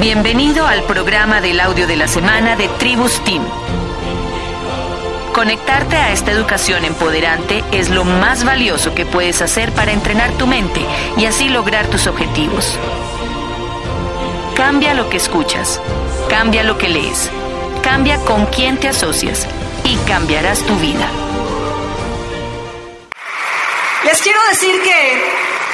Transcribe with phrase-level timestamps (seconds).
[0.00, 3.44] Bienvenido al programa del audio de la semana de Tribus Team.
[5.32, 10.46] Conectarte a esta educación empoderante es lo más valioso que puedes hacer para entrenar tu
[10.46, 10.80] mente
[11.16, 12.78] y así lograr tus objetivos.
[14.56, 15.80] Cambia lo que escuchas,
[16.28, 17.30] cambia lo que lees,
[17.82, 19.46] cambia con quién te asocias
[19.84, 21.06] y cambiarás tu vida.
[24.04, 25.22] Les quiero decir que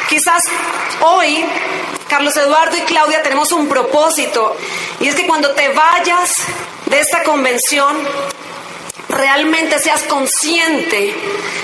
[0.08, 0.42] quizás
[1.00, 1.44] hoy
[2.08, 4.56] Carlos Eduardo y Claudia tenemos un propósito
[4.98, 6.32] y es que cuando te vayas
[6.86, 7.96] de esta convención
[9.08, 11.14] realmente seas consciente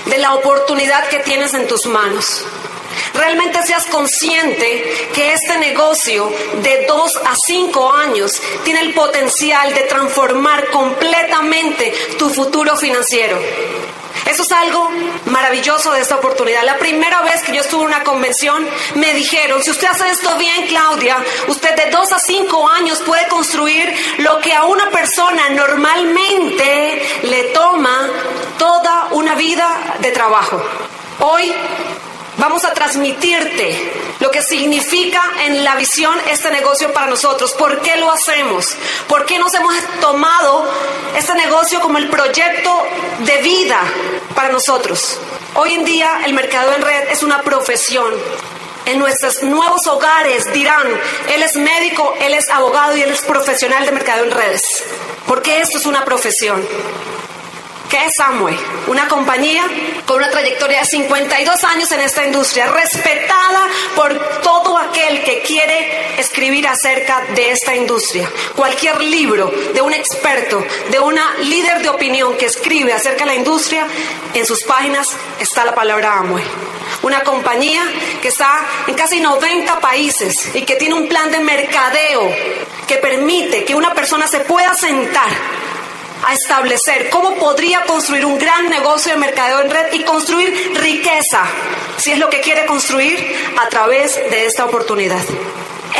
[0.05, 2.45] de la oportunidad que tienes en tus manos.
[3.13, 9.81] Realmente seas consciente que este negocio de dos a cinco años tiene el potencial de
[9.81, 13.39] transformar completamente tu futuro financiero.
[14.25, 14.89] Eso es algo
[15.25, 16.63] maravilloso de esta oportunidad.
[16.63, 20.35] La primera vez que yo estuve en una convención me dijeron, si usted hace esto
[20.37, 25.49] bien, Claudia, usted de dos a cinco años puede construir lo que a una persona
[25.49, 28.09] normalmente le toma
[28.57, 30.59] toda una vida de trabajo.
[31.19, 31.53] Hoy
[32.37, 37.53] Vamos a transmitirte lo que significa en la visión este negocio para nosotros.
[37.53, 38.75] ¿Por qué lo hacemos?
[39.07, 40.69] ¿Por qué nos hemos tomado
[41.15, 42.83] este negocio como el proyecto
[43.19, 43.79] de vida
[44.35, 45.17] para nosotros?
[45.55, 48.13] Hoy en día el mercado en red es una profesión.
[48.85, 50.87] En nuestros nuevos hogares dirán,
[51.33, 54.61] él es médico, él es abogado y él es profesional de mercado en redes.
[55.25, 56.63] Porque esto es una profesión.
[57.95, 58.57] ¿Qué es Amway?
[58.87, 59.63] Una compañía
[60.05, 66.19] con una trayectoria de 52 años en esta industria, respetada por todo aquel que quiere
[66.19, 68.29] escribir acerca de esta industria.
[68.53, 70.61] Cualquier libro de un experto,
[70.91, 73.87] de una líder de opinión que escribe acerca de la industria,
[74.33, 75.07] en sus páginas
[75.39, 76.43] está la palabra Amway.
[77.01, 77.81] Una compañía
[78.21, 82.29] que está en casi 90 países y que tiene un plan de mercadeo
[82.89, 85.29] que permite que una persona se pueda sentar
[86.23, 91.43] a establecer cómo podría construir un gran negocio de mercadeo en red y construir riqueza,
[91.97, 95.21] si es lo que quiere construir a través de esta oportunidad.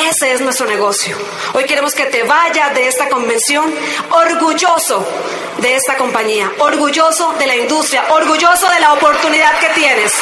[0.10, 1.18] Ese es nuestro negocio.
[1.54, 3.74] Hoy queremos que te vayas de esta convención
[4.10, 5.08] orgulloso
[5.60, 10.14] de esta compañía, orgulloso de la industria, orgulloso de la oportunidad que tienes.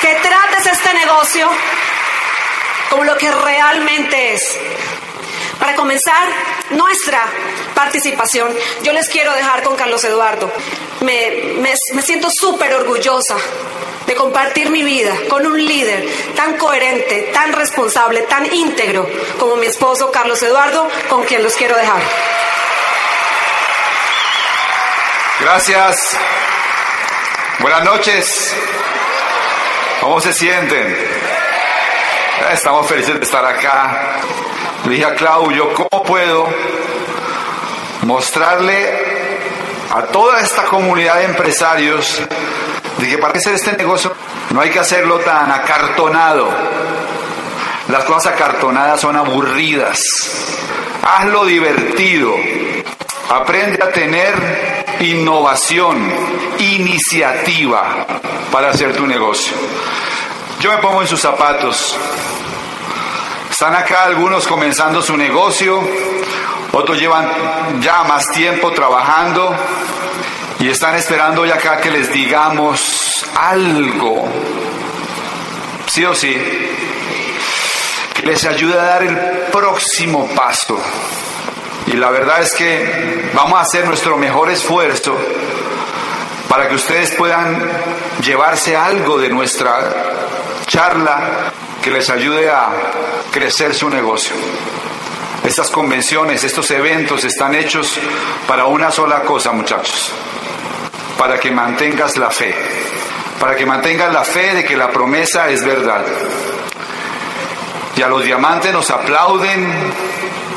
[0.00, 1.48] Que trates este negocio
[2.90, 4.58] como lo que realmente es.
[5.62, 6.28] Para comenzar
[6.70, 7.24] nuestra
[7.72, 8.52] participación,
[8.82, 10.50] yo les quiero dejar con Carlos Eduardo.
[11.02, 13.36] Me, siento súper orgullosa
[14.04, 19.08] de compartir mi vida con un líder tan coherente, tan responsable, tan íntegro
[19.38, 22.02] como mi esposo Carlos Eduardo, con quien los quiero dejar.
[25.42, 26.18] Gracias.
[27.60, 28.52] Buenas noches.
[30.00, 30.98] ¿Cómo se sienten?
[32.50, 34.18] Estamos felices de estar acá.
[34.84, 36.48] Le dije a Claudio, ¿cómo puedo
[38.02, 38.90] mostrarle
[39.94, 42.20] a toda esta comunidad de empresarios
[42.98, 44.12] de que para hacer este negocio
[44.50, 46.48] no hay que hacerlo tan acartonado?
[47.88, 50.00] Las cosas acartonadas son aburridas.
[51.02, 52.34] Hazlo divertido.
[53.30, 56.12] Aprende a tener innovación,
[56.58, 58.04] iniciativa
[58.50, 59.54] para hacer tu negocio.
[60.60, 61.96] Yo me pongo en sus zapatos
[63.62, 65.80] están acá algunos comenzando su negocio,
[66.72, 69.54] otros llevan ya más tiempo trabajando
[70.58, 74.28] y están esperando ya acá que les digamos algo,
[75.86, 76.36] sí o sí,
[78.12, 79.16] que les ayude a dar el
[79.52, 80.76] próximo paso.
[81.86, 85.16] Y la verdad es que vamos a hacer nuestro mejor esfuerzo
[86.48, 87.62] para que ustedes puedan
[88.24, 89.88] llevarse algo de nuestra
[90.66, 92.70] charla que les ayude a
[93.30, 94.34] crecer su negocio.
[95.44, 97.98] Estas convenciones, estos eventos están hechos
[98.46, 100.12] para una sola cosa, muchachos,
[101.18, 102.54] para que mantengas la fe,
[103.40, 106.04] para que mantengas la fe de que la promesa es verdad.
[107.96, 109.68] Y a los diamantes nos aplauden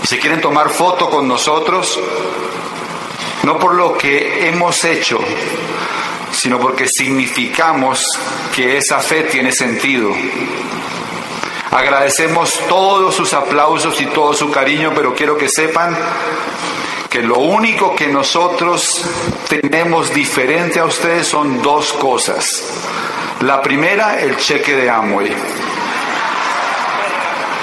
[0.03, 1.99] y se quieren tomar foto con nosotros,
[3.41, 5.19] no por lo que hemos hecho,
[6.31, 8.03] sino porque significamos
[8.53, 10.11] que esa fe tiene sentido
[11.71, 15.97] Agradecemos todos sus aplausos y todo su cariño, pero quiero que sepan
[17.09, 19.03] que lo único que nosotros
[19.47, 22.63] tenemos diferente a ustedes son dos cosas.
[23.41, 25.33] La primera, el cheque de Amway.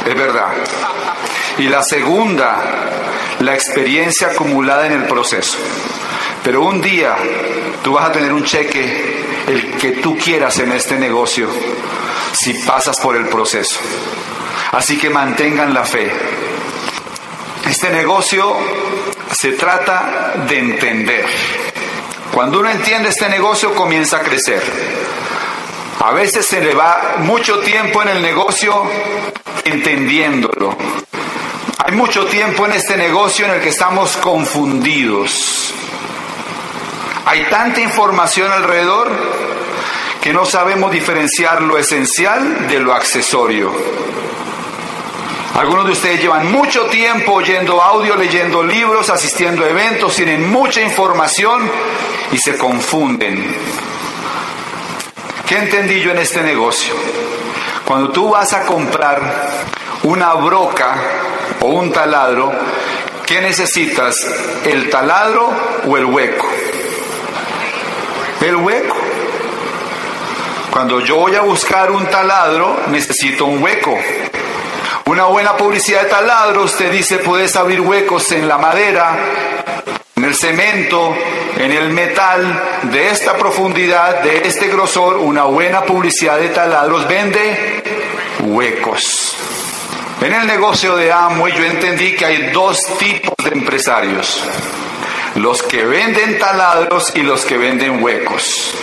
[0.06, 0.48] Es verdad.
[1.58, 2.62] Y la segunda,
[3.40, 5.58] la experiencia acumulada en el proceso.
[6.42, 7.16] Pero un día
[7.82, 11.48] tú vas a tener un cheque, el que tú quieras en este negocio,
[12.32, 13.78] si pasas por el proceso.
[14.72, 16.10] Así que mantengan la fe.
[17.68, 18.56] Este negocio
[19.30, 21.26] se trata de entender.
[22.32, 24.62] Cuando uno entiende este negocio comienza a crecer.
[26.00, 28.82] A veces se le va mucho tiempo en el negocio
[29.64, 30.76] entendiéndolo.
[31.84, 35.72] Hay mucho tiempo en este negocio en el que estamos confundidos.
[37.26, 39.61] Hay tanta información alrededor
[40.22, 43.72] que no sabemos diferenciar lo esencial de lo accesorio.
[45.56, 50.80] Algunos de ustedes llevan mucho tiempo oyendo audio, leyendo libros, asistiendo a eventos, tienen mucha
[50.80, 51.68] información
[52.30, 53.54] y se confunden.
[55.46, 56.94] ¿Qué entendí yo en este negocio?
[57.84, 59.20] Cuando tú vas a comprar
[60.04, 60.94] una broca
[61.60, 62.52] o un taladro,
[63.26, 64.16] ¿qué necesitas?
[64.64, 65.50] ¿El taladro
[65.86, 66.48] o el hueco?
[68.40, 68.91] El hueco.
[70.72, 73.94] Cuando yo voy a buscar un taladro, necesito un hueco.
[75.04, 79.14] Una buena publicidad de taladros te dice puedes abrir huecos en la madera,
[80.16, 81.14] en el cemento,
[81.58, 85.18] en el metal, de esta profundidad, de este grosor.
[85.18, 87.82] Una buena publicidad de taladros vende
[88.40, 89.36] huecos.
[90.22, 94.42] En el negocio de Amway yo entendí que hay dos tipos de empresarios.
[95.34, 98.74] Los que venden taladros y los que venden huecos.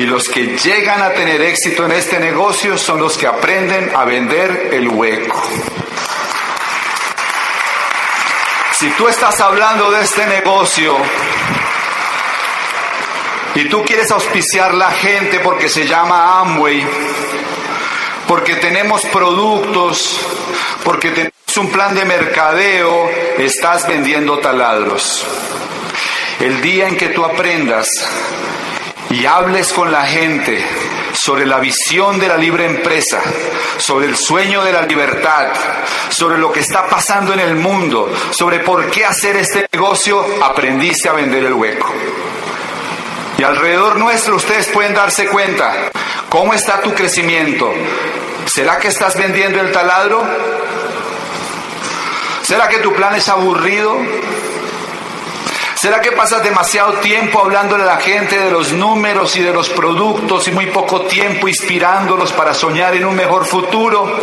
[0.00, 4.06] Y los que llegan a tener éxito en este negocio son los que aprenden a
[4.06, 5.42] vender el hueco.
[8.72, 10.96] Si tú estás hablando de este negocio
[13.54, 16.82] y tú quieres auspiciar la gente porque se llama Amway,
[18.26, 20.18] porque tenemos productos,
[20.82, 25.26] porque tenemos un plan de mercadeo, estás vendiendo taladros.
[26.40, 27.86] El día en que tú aprendas
[29.10, 30.64] y hables con la gente
[31.12, 33.20] sobre la visión de la libre empresa,
[33.78, 35.48] sobre el sueño de la libertad,
[36.08, 41.08] sobre lo que está pasando en el mundo, sobre por qué hacer este negocio, aprendiste
[41.08, 41.92] a vender el hueco.
[43.38, 45.90] Y alrededor nuestro ustedes pueden darse cuenta
[46.28, 47.72] cómo está tu crecimiento.
[48.46, 50.22] ¿Será que estás vendiendo el taladro?
[52.42, 53.96] ¿Será que tu plan es aburrido?
[55.80, 59.70] ¿Será que pasas demasiado tiempo hablándole a la gente de los números y de los
[59.70, 64.14] productos y muy poco tiempo inspirándolos para soñar en un mejor futuro?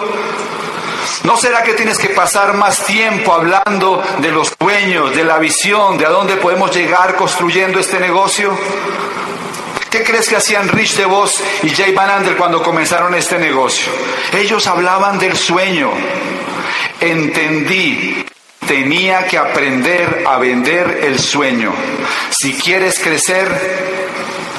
[1.24, 5.98] ¿No será que tienes que pasar más tiempo hablando de los sueños, de la visión,
[5.98, 8.56] de a dónde podemos llegar construyendo este negocio?
[9.90, 13.92] ¿Qué crees que hacían Rich DeVos y Jay Van Andel cuando comenzaron este negocio?
[14.32, 15.90] Ellos hablaban del sueño.
[17.02, 18.28] Entendí
[18.68, 21.74] tenía que aprender a vender el sueño.
[22.30, 23.48] Si quieres crecer,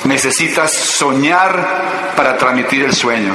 [0.05, 3.35] necesitas soñar para transmitir el sueño.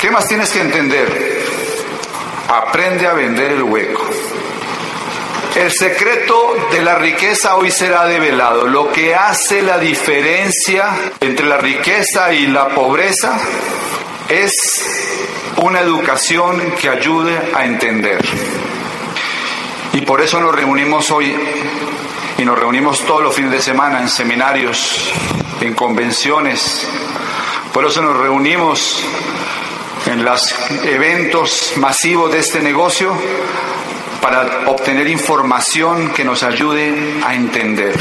[0.00, 1.44] ¿Qué más tienes que entender?
[2.48, 4.02] Aprende a vender el hueco.
[5.54, 8.66] El secreto de la riqueza hoy será develado.
[8.66, 13.38] Lo que hace la diferencia entre la riqueza y la pobreza
[14.28, 14.52] es
[15.56, 18.20] una educación que ayude a entender.
[19.92, 21.36] Y por eso nos reunimos hoy
[22.38, 25.12] y nos reunimos todos los fines de semana en seminarios,
[25.60, 26.88] en convenciones.
[27.72, 29.04] Por eso nos reunimos
[30.06, 30.54] en los
[30.84, 33.12] eventos masivos de este negocio
[34.20, 37.94] para obtener información que nos ayude a entender.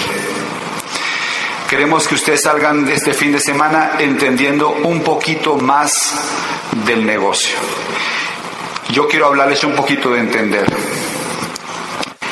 [1.69, 5.91] Queremos que ustedes salgan de este fin de semana entendiendo un poquito más
[6.86, 7.58] del negocio.
[8.89, 10.65] Yo quiero hablarles un poquito de entender.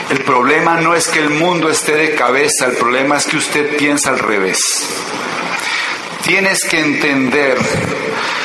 [0.10, 3.76] El problema no es que el mundo esté de cabeza, el problema es que usted
[3.76, 4.60] piensa al revés.
[6.24, 7.58] Tienes que entender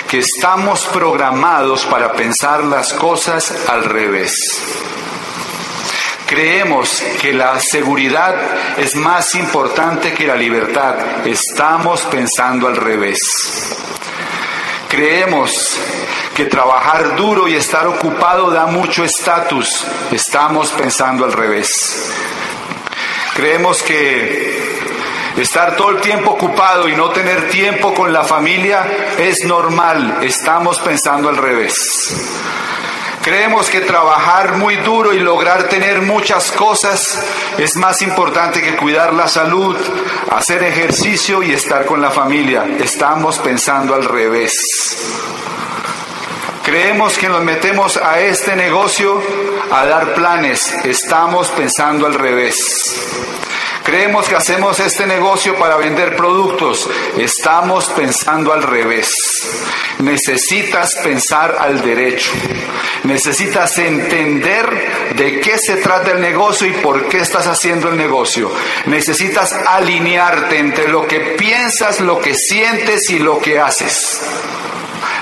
[0.08, 4.34] que estamos programados para pensar las cosas al revés.
[6.26, 8.34] Creemos que la seguridad
[8.78, 11.26] es más importante que la libertad.
[11.26, 13.18] Estamos pensando al revés.
[14.88, 15.78] Creemos
[16.34, 19.86] que trabajar duro y estar ocupado da mucho estatus.
[20.10, 22.10] Estamos pensando al revés.
[23.34, 24.62] Creemos que
[25.36, 28.86] Estar todo el tiempo ocupado y no tener tiempo con la familia
[29.18, 30.18] es normal.
[30.22, 32.14] Estamos pensando al revés.
[33.22, 37.24] Creemos que trabajar muy duro y lograr tener muchas cosas
[37.56, 39.76] es más importante que cuidar la salud,
[40.30, 42.66] hacer ejercicio y estar con la familia.
[42.78, 44.52] Estamos pensando al revés.
[46.62, 49.20] Creemos que nos metemos a este negocio
[49.72, 50.72] a dar planes.
[50.84, 52.56] Estamos pensando al revés.
[53.82, 56.88] Creemos que hacemos este negocio para vender productos.
[57.18, 59.10] Estamos pensando al revés.
[59.98, 62.30] Necesitas pensar al derecho.
[63.02, 68.52] Necesitas entender de qué se trata el negocio y por qué estás haciendo el negocio.
[68.86, 74.20] Necesitas alinearte entre lo que piensas, lo que sientes y lo que haces.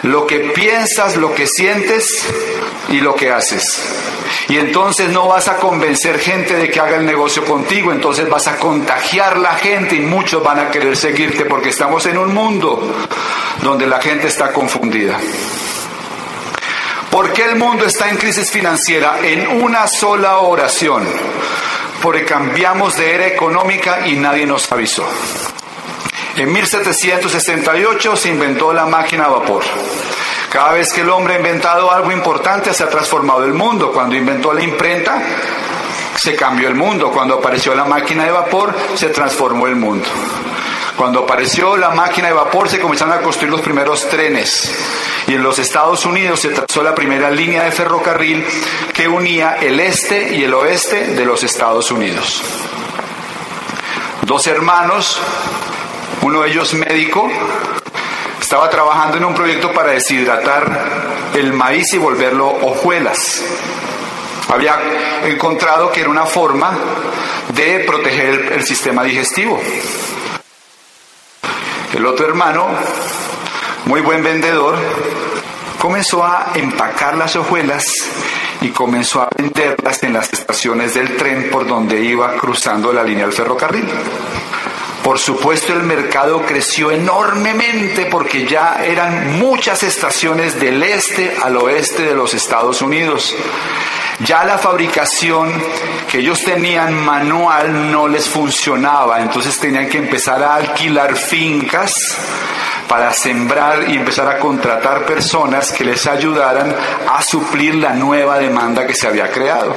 [0.02, 2.26] Lo que piensas, lo que sientes
[2.88, 3.62] y lo que haces.
[4.48, 8.48] Y entonces no vas a convencer gente de que haga el negocio contigo, entonces vas
[8.48, 12.80] a contagiar la gente y muchos van a querer seguirte porque estamos en un mundo
[13.62, 15.18] donde la gente está confundida.
[17.10, 19.18] ¿Por qué el mundo está en crisis financiera?
[19.22, 21.04] En una sola oración.
[22.00, 25.06] Porque cambiamos de era económica y nadie nos avisó.
[26.36, 29.62] En 1768 se inventó la máquina a vapor.
[30.50, 33.92] Cada vez que el hombre ha inventado algo importante se ha transformado el mundo.
[33.92, 35.22] Cuando inventó la imprenta,
[36.16, 37.10] se cambió el mundo.
[37.10, 40.08] Cuando apareció la máquina de vapor, se transformó el mundo.
[40.96, 44.70] Cuando apareció la máquina de vapor se comenzaron a construir los primeros trenes
[45.26, 48.44] y en los Estados Unidos se trazó la primera línea de ferrocarril
[48.92, 52.42] que unía el este y el oeste de los Estados Unidos.
[54.22, 55.18] Dos hermanos,
[56.22, 57.28] uno de ellos médico,
[58.40, 63.42] estaba trabajando en un proyecto para deshidratar el maíz y volverlo hojuelas.
[64.52, 64.78] Había
[65.24, 66.76] encontrado que era una forma
[67.54, 69.60] de proteger el sistema digestivo.
[71.94, 72.66] El otro hermano,
[73.86, 74.76] muy buen vendedor,
[75.78, 77.94] comenzó a empacar las hojuelas
[78.60, 83.24] y comenzó a venderlas en las estaciones del tren por donde iba cruzando la línea
[83.24, 83.88] del ferrocarril.
[85.02, 92.02] Por supuesto el mercado creció enormemente porque ya eran muchas estaciones del este al oeste
[92.02, 93.34] de los Estados Unidos.
[94.20, 95.50] Ya la fabricación
[96.06, 101.94] que ellos tenían manual no les funcionaba, entonces tenían que empezar a alquilar fincas
[102.86, 106.74] para sembrar y empezar a contratar personas que les ayudaran
[107.08, 109.74] a suplir la nueva demanda que se había creado.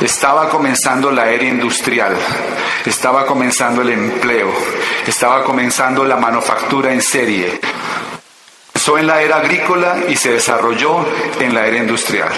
[0.00, 2.16] Estaba comenzando la era industrial,
[2.86, 4.50] estaba comenzando el empleo,
[5.06, 7.60] estaba comenzando la manufactura en serie.
[8.72, 11.04] Comenzó en la era agrícola y se desarrolló
[11.38, 12.30] en la era industrial.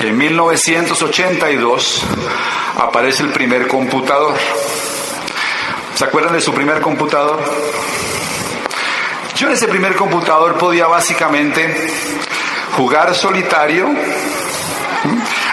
[0.00, 2.02] En 1982
[2.78, 4.34] aparece el primer computador.
[5.94, 7.40] ¿Se acuerdan de su primer computador?
[9.36, 11.92] Yo en ese primer computador podía básicamente
[12.76, 13.88] jugar solitario,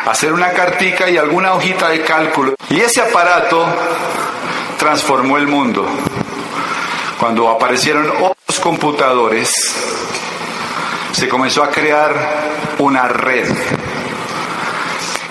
[0.05, 2.55] hacer una cartica y alguna hojita de cálculo.
[2.69, 3.65] Y ese aparato
[4.77, 5.87] transformó el mundo.
[7.19, 9.73] Cuando aparecieron otros computadores,
[11.11, 12.13] se comenzó a crear
[12.79, 13.47] una red.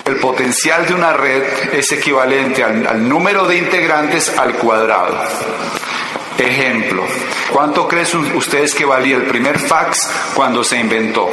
[0.05, 1.43] El potencial de una red
[1.73, 5.19] es equivalente al, al número de integrantes al cuadrado.
[6.39, 7.05] Ejemplo,
[7.53, 11.31] ¿cuánto creen ustedes que valía el primer fax cuando se inventó?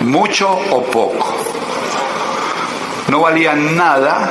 [0.00, 1.52] ¿Mucho o poco?
[3.12, 4.30] no valía nada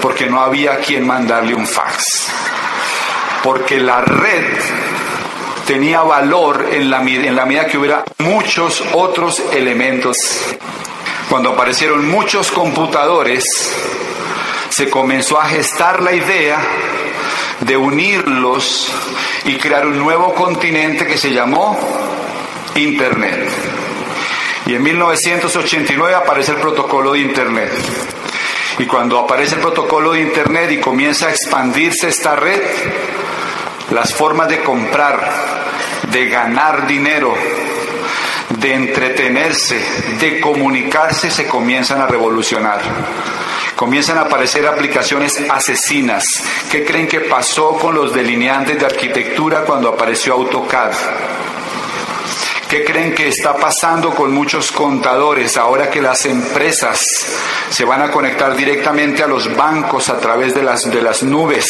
[0.00, 2.28] porque no había quien mandarle un fax.
[3.42, 4.56] Porque la red
[5.66, 10.16] tenía valor en la, medida que hubiera muchos otros elementos.
[11.28, 13.44] Cuando aparecieron muchos computadores,
[14.68, 16.60] se comenzó a gestar la idea
[17.62, 18.92] de unirlos
[19.44, 21.78] y crear un nuevo continente que se llamó
[22.74, 23.48] Internet.
[24.66, 27.70] Y en 1989 aparece el protocolo de Internet.
[28.78, 32.60] Y cuando aparece el protocolo de Internet y comienza a expandirse esta red,
[33.90, 35.30] las formas de comprar,
[36.10, 37.34] de ganar dinero,
[38.48, 39.78] de entretenerse,
[40.18, 42.80] de comunicarse se comienzan a revolucionar.
[43.76, 46.24] Comienzan a aparecer aplicaciones asesinas.
[46.70, 50.92] ¿Qué creen que pasó con los delineantes de arquitectura cuando apareció AutoCAD?
[52.74, 57.00] ¿Qué creen que está pasando con muchos contadores ahora que las empresas
[57.70, 61.66] se van a conectar directamente a los bancos a través de las, de las nubes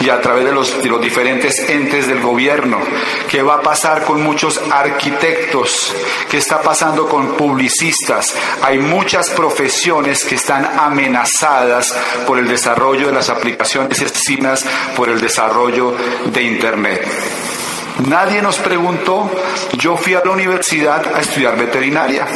[0.00, 2.80] y a través de los, de los diferentes entes del gobierno?
[3.28, 5.94] ¿Qué va a pasar con muchos arquitectos?
[6.30, 8.34] ¿Qué está pasando con publicistas?
[8.62, 11.94] Hay muchas profesiones que están amenazadas
[12.26, 14.64] por el desarrollo de las aplicaciones
[14.96, 15.94] por el desarrollo
[16.32, 17.53] de Internet.
[18.00, 19.30] Nadie nos preguntó,
[19.78, 22.26] yo fui a la universidad a estudiar veterinaria.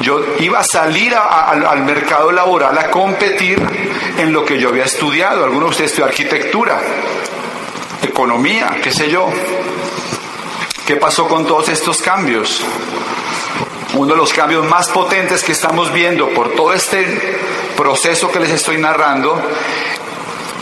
[0.00, 3.60] Yo iba a salir al mercado laboral a competir
[4.16, 5.44] en lo que yo había estudiado.
[5.44, 6.80] Algunos de ustedes estudió arquitectura,
[8.02, 9.28] economía, qué sé yo.
[10.86, 12.62] ¿Qué pasó con todos estos cambios?
[13.94, 17.38] Uno de los cambios más potentes que estamos viendo por todo este
[17.76, 19.40] proceso que les estoy narrando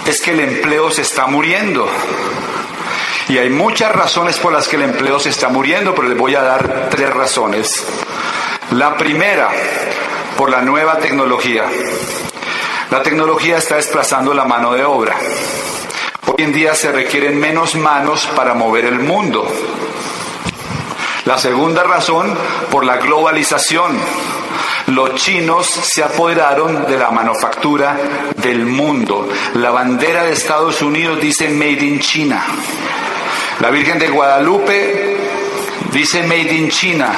[0.06, 1.88] es que el empleo se está muriendo.
[3.28, 6.37] Y hay muchas razones por las que el empleo se está muriendo, pero les voy
[6.37, 7.85] a dar tres razones.
[8.71, 9.49] La primera,
[10.37, 11.64] por la nueva tecnología.
[12.90, 15.16] La tecnología está desplazando la mano de obra.
[16.26, 19.45] Hoy en día se requieren menos manos para mover el mundo.
[21.25, 22.33] La segunda razón,
[22.71, 23.99] por la globalización.
[24.87, 27.97] Los chinos se apoderaron de la manufactura
[28.37, 29.28] del mundo.
[29.54, 32.45] La bandera de Estados Unidos dice Made in China.
[33.60, 35.16] La Virgen de Guadalupe
[35.90, 37.10] dice Made in China.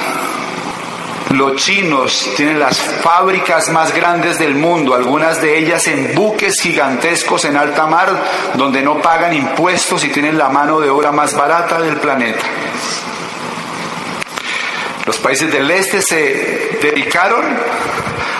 [1.31, 7.45] Los chinos tienen las fábricas más grandes del mundo, algunas de ellas en buques gigantescos
[7.45, 8.09] en alta mar,
[8.55, 12.45] donde no pagan impuestos y tienen la mano de obra más barata del planeta.
[15.05, 17.45] Los países del este se dedicaron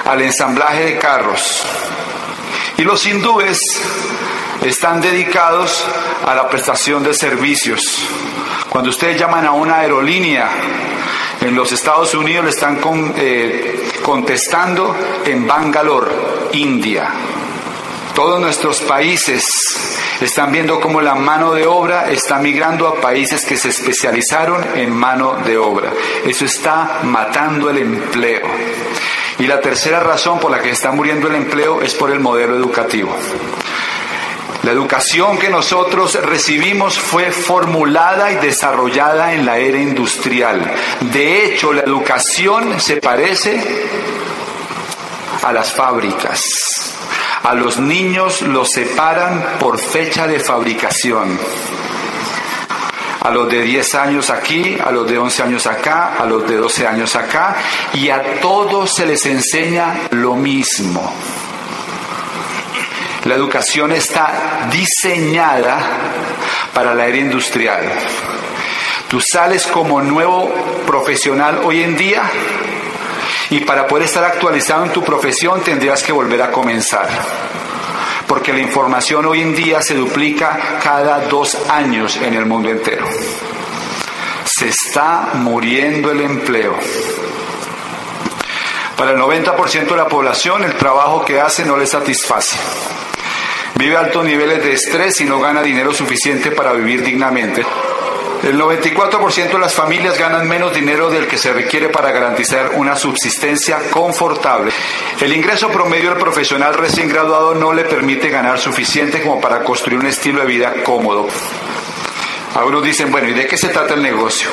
[0.05, 1.67] al ensamblaje de carros
[2.77, 3.59] y los hindúes
[4.65, 5.85] están dedicados
[6.27, 7.81] a la prestación de servicios.
[8.69, 10.51] Cuando ustedes llaman a una aerolínea
[11.41, 12.79] en los Estados Unidos, le están
[13.17, 16.11] eh, contestando en Bangalore,
[16.53, 17.09] India.
[18.15, 19.45] Todos nuestros países
[20.21, 24.91] están viendo cómo la mano de obra está migrando a países que se especializaron en
[24.91, 25.93] mano de obra.
[26.27, 28.43] Eso está matando el empleo.
[29.39, 32.57] Y la tercera razón por la que está muriendo el empleo es por el modelo
[32.57, 33.17] educativo.
[34.65, 40.75] La educación que nosotros recibimos fue formulada y desarrollada en la era industrial.
[41.13, 43.87] De hecho, la educación se parece
[45.43, 46.43] a las fábricas.
[47.45, 51.39] A los niños los separan por fecha de fabricación.
[53.23, 56.57] A los de 10 años aquí, a los de 11 años acá, a los de
[56.57, 57.57] 12 años acá,
[57.95, 61.13] y a todos se les enseña lo mismo.
[63.29, 65.77] La educación está diseñada
[66.73, 67.85] para la era industrial.
[69.07, 70.51] Tú sales como nuevo
[70.87, 72.23] profesional hoy en día
[73.51, 77.07] y para poder estar actualizado en tu profesión tendrías que volver a comenzar.
[78.27, 83.07] Porque la información hoy en día se duplica cada dos años en el mundo entero.
[84.47, 86.79] Se está muriendo el empleo.
[88.97, 92.57] Para el 90% de la población el trabajo que hace no le satisface.
[93.79, 97.65] Vive altos niveles de estrés y no gana dinero suficiente para vivir dignamente.
[98.43, 102.97] El 94% de las familias ganan menos dinero del que se requiere para garantizar una
[102.97, 104.73] subsistencia confortable.
[105.21, 110.01] El ingreso promedio del profesional recién graduado no le permite ganar suficiente como para construir
[110.01, 111.29] un estilo de vida cómodo.
[112.57, 114.51] Algunos dicen, bueno, ¿y de qué se trata el negocio?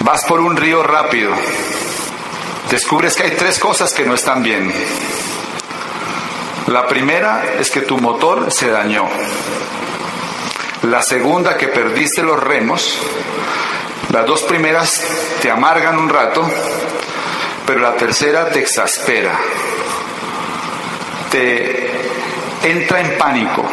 [0.00, 1.32] Vas por un río rápido.
[2.70, 4.70] Descubres que hay tres cosas que no están bien.
[6.68, 9.08] La primera es que tu motor se dañó.
[10.82, 12.98] La segunda que perdiste los remos.
[14.12, 15.00] Las dos primeras
[15.40, 16.48] te amargan un rato,
[17.66, 19.38] pero la tercera te exaspera.
[21.30, 21.90] Te
[22.64, 23.64] entra en pánico.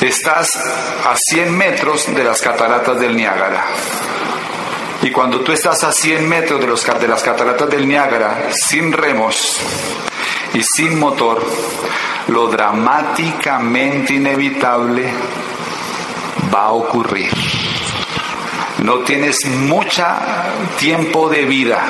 [0.00, 3.64] Estás a 100 metros de las cataratas del Niágara.
[5.02, 9.60] Y cuando tú estás a 100 metros de, de las cataratas del Niágara, sin remos,
[10.54, 11.42] y sin motor,
[12.28, 15.10] lo dramáticamente inevitable
[16.54, 17.30] va a ocurrir.
[18.78, 20.04] No tienes mucho
[20.78, 21.84] tiempo de vida.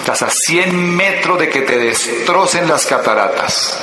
[0.00, 3.78] Estás a 100 metros de que te destrocen las cataratas.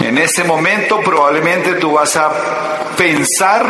[0.00, 2.30] En ese momento probablemente tú vas a
[2.96, 3.66] pensar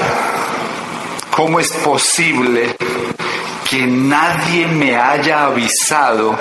[1.30, 2.76] cómo es posible
[3.68, 6.38] que nadie me haya avisado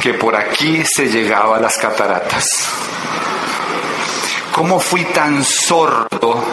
[0.00, 2.46] que por aquí se llegaba a las cataratas.
[4.52, 6.44] ¿Cómo fui tan sordo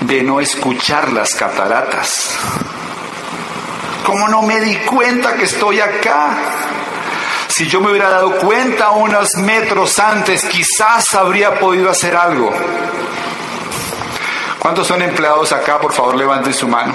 [0.00, 2.30] de no escuchar las cataratas.
[4.04, 6.30] ¿Cómo no me di cuenta que estoy acá?
[7.48, 12.52] Si yo me hubiera dado cuenta unos metros antes, quizás habría podido hacer algo.
[14.58, 15.78] ¿Cuántos son empleados acá?
[15.78, 16.94] Por favor, levanten su mano.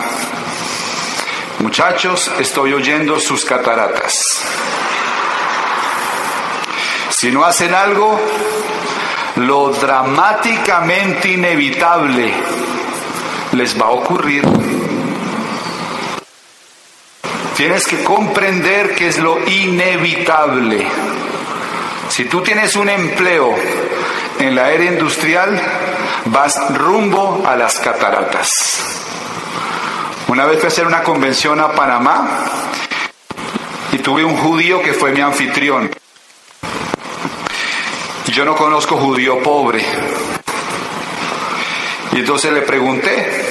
[1.64, 4.12] Muchachos, estoy oyendo sus cataratas.
[7.10, 8.20] Si no hacen algo,
[9.38, 12.34] lo dramáticamente inevitable
[13.54, 14.44] les va a ocurrir.
[17.56, 20.86] Tienes que comprender que es lo inevitable.
[22.10, 23.56] Si tú tienes un empleo
[24.38, 25.62] en la era industrial,
[26.26, 29.03] vas rumbo a las cataratas.
[30.34, 32.28] Una vez fui a hacer una convención a Panamá
[33.92, 35.92] y tuve un judío que fue mi anfitrión.
[38.26, 39.86] Yo no conozco judío pobre.
[42.14, 43.46] Y entonces le pregunté,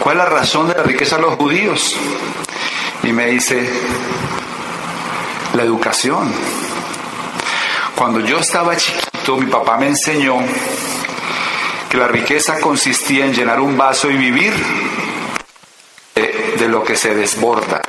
[0.00, 1.96] ¿cuál es la razón de la riqueza de los judíos?
[3.02, 3.66] Y me dice,
[5.54, 6.30] la educación.
[7.94, 10.36] Cuando yo estaba chiquito, mi papá me enseñó
[11.88, 14.52] que la riqueza consistía en llenar un vaso y vivir
[16.16, 17.82] de, lo que se desborda.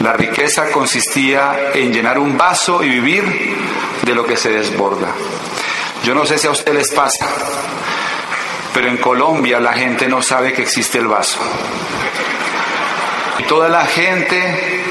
[0.00, 3.56] La riqueza consistía en llenar un vaso y vivir
[4.02, 5.08] de lo que se desborda.
[6.04, 7.26] Yo no sé si a ustedes les pasa,
[8.72, 11.38] pero en Colombia la gente no sabe que existe el vaso.
[13.38, 14.84] Y toda la gente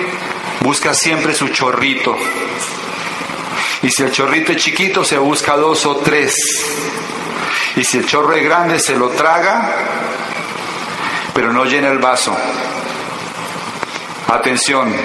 [0.61, 2.17] busca siempre su chorrito.
[3.83, 6.35] Y si el chorrito es chiquito, se busca dos o tres.
[7.75, 9.75] Y si el chorro es grande, se lo traga,
[11.35, 12.33] pero no llena el vaso.
[14.29, 14.95] Atención,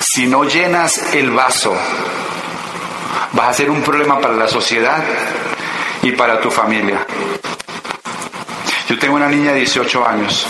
[0.00, 1.72] si no llenas el vaso,
[3.30, 5.02] vas a ser un problema para la sociedad
[6.02, 7.06] y para tu familia.
[8.88, 10.44] Yo tengo una niña de 18 años.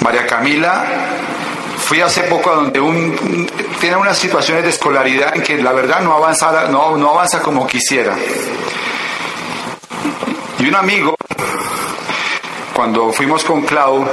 [0.00, 0.84] María Camila,
[1.78, 3.48] fui hace poco a donde
[3.80, 7.66] tiene unas situaciones de escolaridad en que la verdad no avanza, no, no avanza como
[7.66, 8.14] quisiera.
[10.58, 11.16] Y un amigo,
[12.80, 14.08] cuando fuimos con Clau,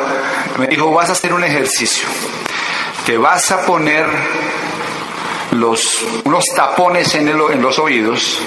[0.57, 2.05] me dijo, vas a hacer un ejercicio.
[3.05, 4.05] Te vas a poner
[5.51, 8.41] los, unos tapones en, en los oídos.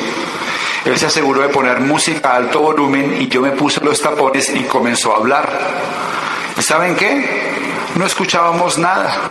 [0.85, 4.55] Él se aseguró de poner música a alto volumen y yo me puse los tapones
[4.55, 5.59] y comenzó a hablar.
[6.59, 7.55] ¿Y saben qué?
[7.95, 9.31] No escuchábamos nada.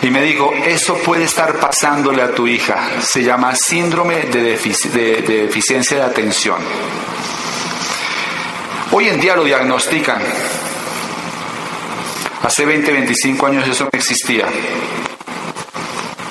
[0.00, 2.78] Y me dijo, eso puede estar pasándole a tu hija.
[3.02, 6.62] Se llama síndrome de deficiencia de atención.
[8.92, 10.22] Hoy en día lo diagnostican.
[12.42, 14.46] Hace 20, 25 años eso no existía.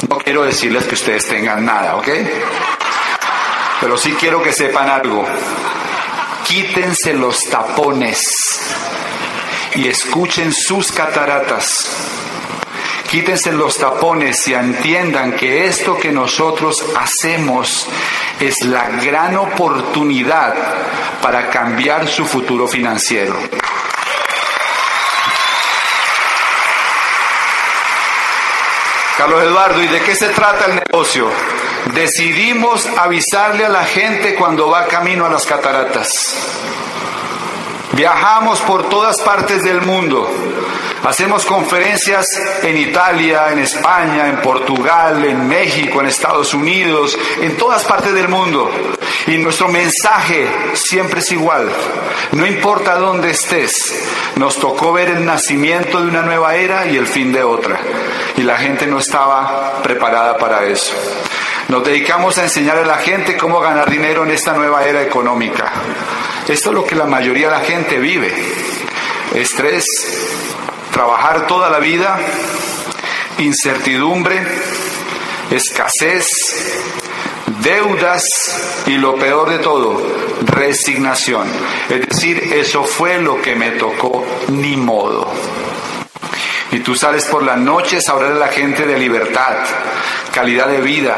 [0.09, 2.07] No quiero decirles que ustedes tengan nada, ¿ok?
[3.81, 5.25] Pero sí quiero que sepan algo.
[6.47, 8.61] Quítense los tapones
[9.75, 11.89] y escuchen sus cataratas.
[13.15, 17.87] Quítense los tapones y entiendan que esto que nosotros hacemos
[18.41, 20.53] es la gran oportunidad
[21.21, 23.39] para cambiar su futuro financiero.
[29.17, 31.31] Carlos Eduardo, ¿y de qué se trata el negocio?
[31.93, 36.35] Decidimos avisarle a la gente cuando va camino a las cataratas.
[37.93, 40.29] Viajamos por todas partes del mundo.
[41.05, 42.25] Hacemos conferencias
[42.63, 48.27] en Italia, en España, en Portugal, en México, en Estados Unidos, en todas partes del
[48.27, 48.71] mundo.
[49.27, 51.69] Y nuestro mensaje siempre es igual.
[52.31, 53.93] No importa dónde estés,
[54.37, 57.79] nos tocó ver el nacimiento de una nueva era y el fin de otra.
[58.35, 60.93] Y la gente no estaba preparada para eso.
[61.67, 65.71] Nos dedicamos a enseñar a la gente cómo ganar dinero en esta nueva era económica.
[66.47, 68.33] Esto es lo que la mayoría de la gente vive.
[69.35, 69.85] Estrés,
[70.95, 72.17] trabajar toda la vida,
[73.39, 74.41] incertidumbre,
[75.51, 76.25] escasez,
[77.61, 78.23] deudas
[78.87, 80.01] y lo peor de todo,
[80.45, 81.49] resignación.
[81.89, 85.33] Es decir, eso fue lo que me tocó, ni modo.
[86.71, 89.65] Y tú sales por las noches a hablar a la gente de libertad,
[90.33, 91.17] calidad de vida,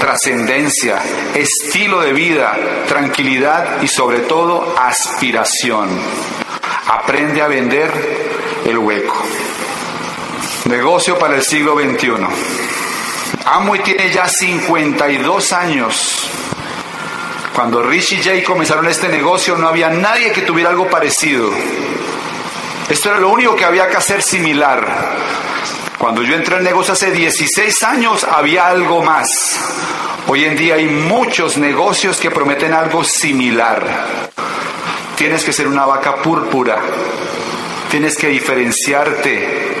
[0.00, 1.02] trascendencia,
[1.34, 2.56] estilo de vida,
[2.88, 5.90] tranquilidad y sobre todo aspiración.
[6.86, 8.37] Aprende a vender
[8.68, 9.22] el hueco.
[10.66, 12.12] Negocio para el siglo XXI.
[13.44, 16.28] Amway tiene ya 52 años.
[17.54, 21.50] Cuando Rich y Jay comenzaron este negocio no había nadie que tuviera algo parecido.
[22.88, 25.16] Esto era lo único que había que hacer similar.
[25.98, 29.28] Cuando yo entré al negocio hace 16 años había algo más.
[30.26, 34.30] Hoy en día hay muchos negocios que prometen algo similar.
[35.16, 36.78] Tienes que ser una vaca púrpura.
[37.90, 39.76] Tienes que diferenciarte.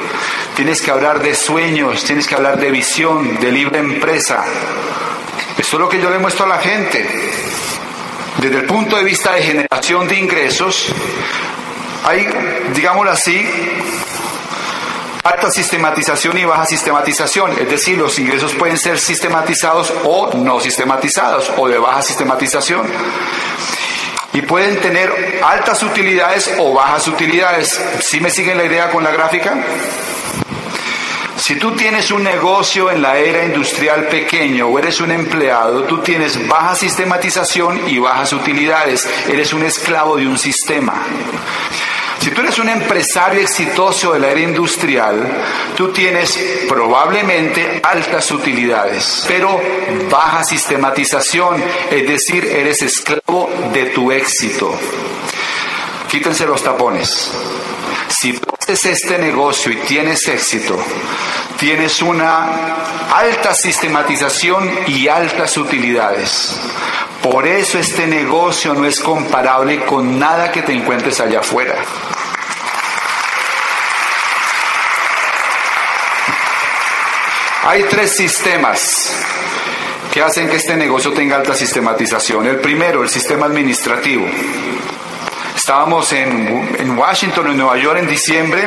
[0.56, 4.44] Tienes que hablar de sueños, tienes que hablar de visión, de libre empresa.
[5.56, 7.08] Esto es lo que yo le muestro a la gente.
[8.38, 10.92] Desde el punto de vista de generación de ingresos,
[12.04, 12.26] hay,
[12.74, 13.46] digámoslo así,
[15.24, 21.52] alta sistematización y baja sistematización, es decir, los ingresos pueden ser sistematizados o no sistematizados
[21.56, 22.86] o de baja sistematización.
[24.38, 27.84] Y pueden tener altas utilidades o bajas utilidades.
[28.00, 29.52] ¿Sí me siguen la idea con la gráfica?
[31.36, 35.98] Si tú tienes un negocio en la era industrial pequeño o eres un empleado, tú
[36.02, 39.08] tienes baja sistematización y bajas utilidades.
[39.28, 40.94] Eres un esclavo de un sistema.
[42.20, 45.26] Si tú eres un empresario exitoso de la era industrial,
[45.76, 49.60] tú tienes probablemente altas utilidades, pero
[50.10, 54.74] baja sistematización, es decir, eres esclavo de tu éxito.
[56.10, 57.30] Quítense los tapones.
[58.08, 60.78] Si haces este negocio y tienes éxito,
[61.58, 62.76] tienes una
[63.14, 66.54] alta sistematización y altas utilidades.
[67.22, 71.76] Por eso este negocio no es comparable con nada que te encuentres allá afuera.
[77.64, 79.14] Hay tres sistemas
[80.12, 82.46] que hacen que este negocio tenga alta sistematización.
[82.46, 84.26] El primero, el sistema administrativo.
[85.68, 88.66] Estábamos en, Washington, en Nueva York, en diciembre.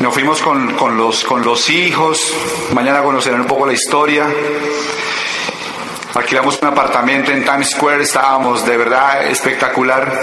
[0.00, 2.34] Nos fuimos con los hijos.
[2.74, 4.26] Mañana conocerán un poco la historia.
[6.14, 10.20] Alquilamos un apartamento en Times Square, estábamos de verdad espectacular.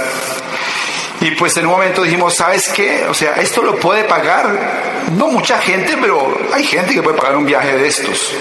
[1.21, 3.07] Y pues en un momento dijimos, ¿sabes qué?
[3.09, 7.35] O sea, esto lo puede pagar, no mucha gente, pero hay gente que puede pagar
[7.35, 8.31] un viaje de estos.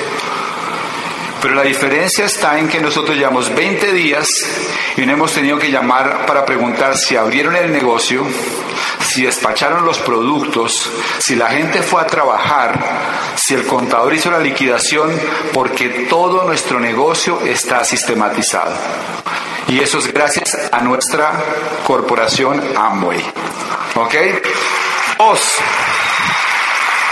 [1.41, 4.27] Pero la diferencia está en que nosotros llevamos 20 días
[4.97, 8.27] y no hemos tenido que llamar para preguntar si abrieron el negocio,
[9.01, 12.79] si despacharon los productos, si la gente fue a trabajar,
[13.37, 15.11] si el contador hizo la liquidación,
[15.53, 18.75] porque todo nuestro negocio está sistematizado.
[19.69, 21.33] Y eso es gracias a nuestra
[21.85, 23.21] corporación Amway.
[23.97, 24.15] ¿Ok?
[25.19, 25.55] Dos,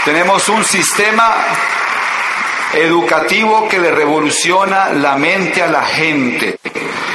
[0.05, 1.35] tenemos un sistema
[2.75, 6.59] educativo que le revoluciona la mente a la gente.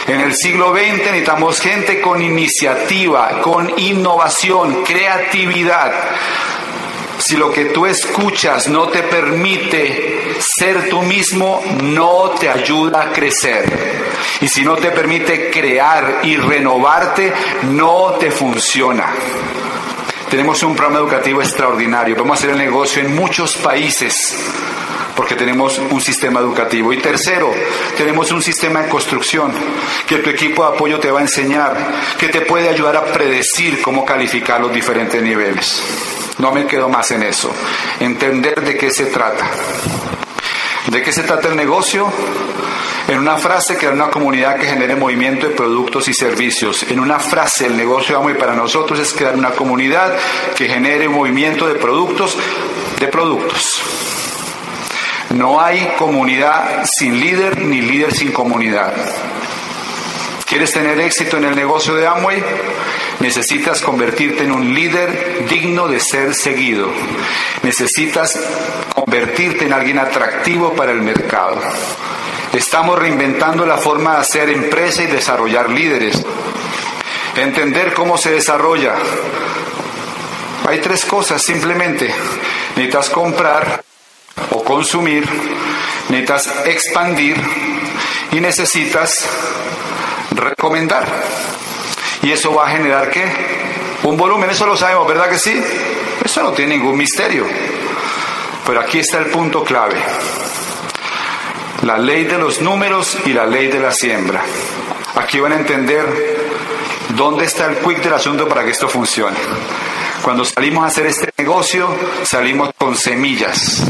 [0.07, 5.93] En el siglo XX necesitamos gente con iniciativa, con innovación, creatividad.
[7.19, 13.13] Si lo que tú escuchas no te permite ser tú mismo, no te ayuda a
[13.13, 13.65] crecer.
[14.41, 17.33] Y si no te permite crear y renovarte,
[17.71, 19.13] no te funciona.
[20.31, 22.17] Tenemos un programa educativo extraordinario.
[22.17, 24.37] Vamos a hacer el negocio en muchos países
[25.21, 26.95] porque tenemos un sistema educativo.
[26.95, 27.53] Y tercero,
[27.95, 29.53] tenemos un sistema de construcción
[30.07, 31.77] que tu equipo de apoyo te va a enseñar,
[32.19, 35.83] que te puede ayudar a predecir cómo calificar los diferentes niveles.
[36.39, 37.53] No me quedo más en eso.
[38.01, 39.47] Entender de qué se trata.
[40.87, 42.11] ¿De qué se trata el negocio?
[43.07, 46.83] En una frase, crear una comunidad que genere movimiento de productos y servicios.
[46.85, 50.17] En una frase, el negocio de y para nosotros es crear una comunidad
[50.57, 52.39] que genere movimiento de productos,
[52.99, 53.83] de productos.
[55.31, 58.93] No hay comunidad sin líder ni líder sin comunidad.
[60.45, 62.43] ¿Quieres tener éxito en el negocio de Amway?
[63.21, 66.89] Necesitas convertirte en un líder digno de ser seguido.
[67.63, 68.37] Necesitas
[68.93, 71.61] convertirte en alguien atractivo para el mercado.
[72.53, 76.21] Estamos reinventando la forma de hacer empresa y desarrollar líderes.
[77.37, 78.97] Entender cómo se desarrolla.
[80.69, 82.13] Hay tres cosas simplemente.
[82.75, 83.85] Necesitas comprar,
[84.51, 85.29] o consumir,
[86.09, 87.37] necesitas expandir
[88.33, 89.29] y necesitas
[90.33, 91.07] recomendar.
[92.23, 93.25] Y eso va a generar qué?
[94.03, 95.63] Un volumen, eso lo sabemos, ¿verdad que sí?
[96.25, 97.47] Eso no tiene ningún misterio.
[98.67, 99.97] Pero aquí está el punto clave.
[101.83, 104.43] La ley de los números y la ley de la siembra.
[105.17, 106.05] Aquí van a entender
[107.17, 109.37] dónde está el quick del asunto para que esto funcione.
[110.23, 111.89] Cuando salimos a hacer este negocio,
[112.25, 113.83] salimos con semillas.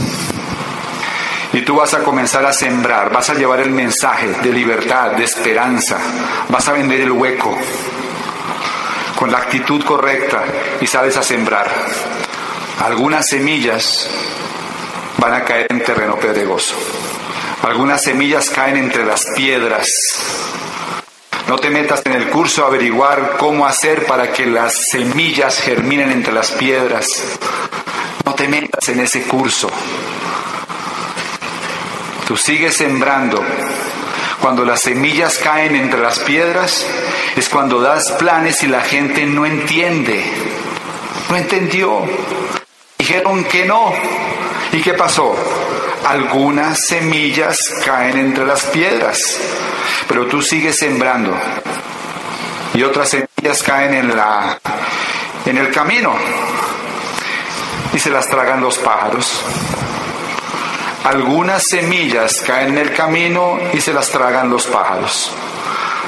[1.52, 5.24] Y tú vas a comenzar a sembrar, vas a llevar el mensaje de libertad, de
[5.24, 5.98] esperanza,
[6.48, 7.56] vas a vender el hueco
[9.16, 10.44] con la actitud correcta
[10.80, 11.70] y sales a sembrar.
[12.80, 14.08] Algunas semillas
[15.18, 16.74] van a caer en terreno pedregoso.
[17.62, 19.86] Algunas semillas caen entre las piedras.
[21.46, 26.10] No te metas en el curso a averiguar cómo hacer para que las semillas germinen
[26.10, 27.06] entre las piedras.
[28.24, 29.68] No te metas en ese curso.
[32.30, 33.44] Tú sigues sembrando.
[34.40, 36.86] Cuando las semillas caen entre las piedras,
[37.34, 40.22] es cuando das planes y la gente no entiende.
[41.28, 42.04] No entendió.
[42.96, 43.92] Dijeron que no.
[44.70, 45.34] ¿Y qué pasó?
[46.06, 49.36] Algunas semillas caen entre las piedras,
[50.06, 51.36] pero tú sigues sembrando.
[52.74, 54.56] Y otras semillas caen en la
[55.46, 56.14] en el camino
[57.92, 59.42] y se las tragan los pájaros.
[61.04, 65.32] Algunas semillas caen en el camino y se las tragan los pájaros.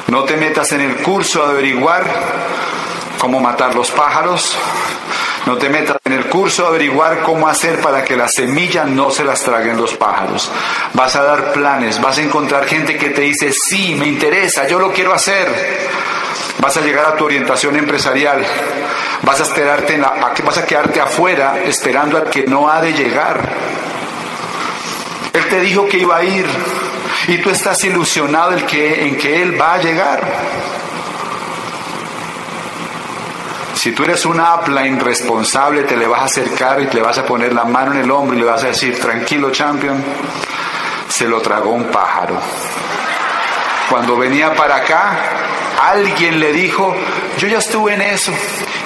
[0.08, 2.04] No te metas en el curso a averiguar
[3.18, 4.56] cómo matar los pájaros.
[5.46, 9.10] No te metas en el curso a averiguar cómo hacer para que las semillas no
[9.10, 10.50] se las traguen los pájaros.
[10.92, 14.78] Vas a dar planes, vas a encontrar gente que te dice, sí, me interesa, yo
[14.78, 15.48] lo quiero hacer.
[16.58, 18.44] Vas a llegar a tu orientación empresarial.
[19.22, 19.98] Vas a, esperarte
[20.44, 23.40] vas a quedarte afuera esperando al que no ha de llegar.
[25.32, 26.46] Él te dijo que iba a ir
[27.28, 30.22] y tú estás ilusionado en que, en que Él va a llegar.
[33.74, 37.24] Si tú eres un apla irresponsable, te le vas a acercar y le vas a
[37.24, 40.02] poner la mano en el hombro y le vas a decir, tranquilo, champion,
[41.08, 42.38] se lo tragó un pájaro.
[43.92, 45.18] Cuando venía para acá,
[45.78, 46.96] alguien le dijo,
[47.36, 48.32] yo ya estuve en eso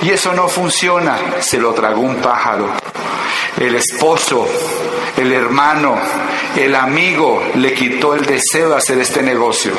[0.03, 2.73] y eso no funciona, se lo tragó un pájaro.
[3.57, 4.49] El esposo,
[5.17, 5.97] el hermano,
[6.57, 9.71] el amigo le quitó el deseo de hacer este negocio.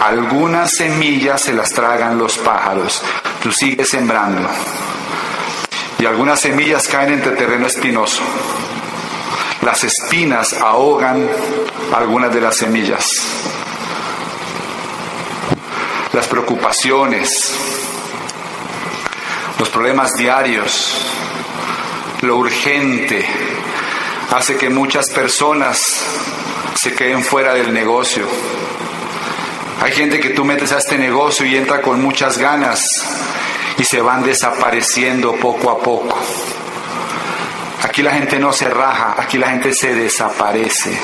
[0.00, 3.02] Algunas semillas se las tragan los pájaros.
[3.42, 4.50] Tú sigues sembrando.
[5.98, 8.22] Y algunas semillas caen entre terreno espinoso.
[9.62, 11.26] Las espinas ahogan
[11.94, 13.08] algunas de las semillas.
[16.12, 17.54] Las preocupaciones,
[19.58, 21.00] los problemas diarios,
[22.20, 23.26] lo urgente,
[24.30, 25.78] hace que muchas personas
[26.74, 28.26] se queden fuera del negocio.
[29.80, 32.84] Hay gente que tú metes a este negocio y entra con muchas ganas
[33.78, 36.18] y se van desapareciendo poco a poco.
[37.82, 40.96] Aquí la gente no se raja, aquí la gente se desaparece.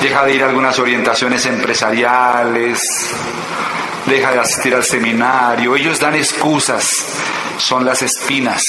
[0.00, 2.80] Deja de ir a algunas orientaciones empresariales,
[4.06, 5.76] deja de asistir al seminario.
[5.76, 7.06] Ellos dan excusas,
[7.58, 8.62] son las espinas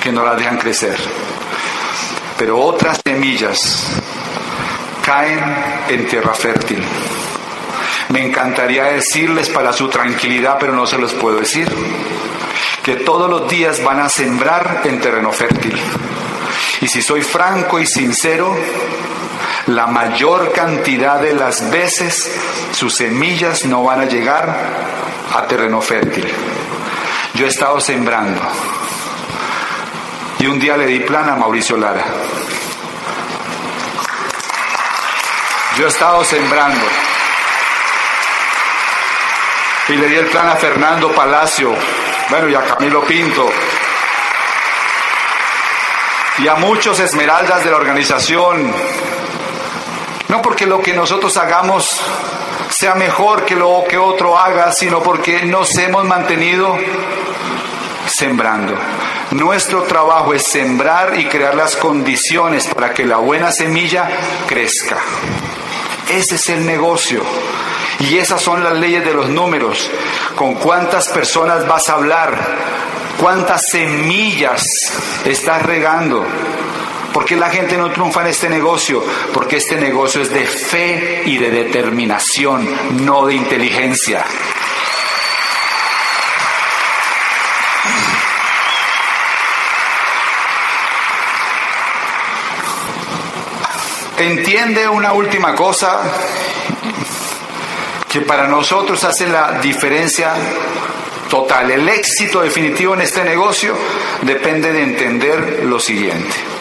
[0.00, 0.96] que no las dejan crecer.
[2.38, 4.00] Pero otras semillas
[5.04, 5.40] caen
[5.88, 6.82] en tierra fértil.
[8.10, 11.68] Me encantaría decirles para su tranquilidad, pero no se los puedo decir,
[12.84, 15.76] que todos los días van a sembrar en terreno fértil.
[16.80, 18.56] Y si soy franco y sincero,
[19.66, 22.30] la mayor cantidad de las veces
[22.72, 24.56] sus semillas no van a llegar
[25.34, 26.26] a terreno fértil.
[27.34, 28.40] Yo he estado sembrando.
[30.38, 32.04] Y un día le di plan a Mauricio Lara.
[35.76, 36.84] Yo he estado sembrando.
[39.88, 41.74] Y le di el plan a Fernando Palacio,
[42.28, 43.48] bueno, y a Camilo Pinto,
[46.38, 48.74] y a muchos esmeraldas de la organización,
[50.28, 52.00] no porque lo que nosotros hagamos
[52.68, 56.76] sea mejor que lo que otro haga, sino porque nos hemos mantenido
[58.06, 58.74] sembrando.
[59.32, 64.08] Nuestro trabajo es sembrar y crear las condiciones para que la buena semilla
[64.46, 64.98] crezca.
[66.08, 67.22] Ese es el negocio.
[67.98, 69.90] Y esas son las leyes de los números.
[70.34, 72.38] Con cuántas personas vas a hablar,
[73.18, 74.62] cuántas semillas
[75.24, 76.24] estás regando.
[77.16, 79.02] ¿Por qué la gente no triunfa en este negocio?
[79.32, 82.68] Porque este negocio es de fe y de determinación,
[83.06, 84.22] no de inteligencia.
[94.18, 96.02] Entiende una última cosa
[98.12, 100.34] que para nosotros hace la diferencia
[101.30, 101.70] total.
[101.70, 103.74] El éxito definitivo en este negocio
[104.20, 106.55] depende de entender lo siguiente.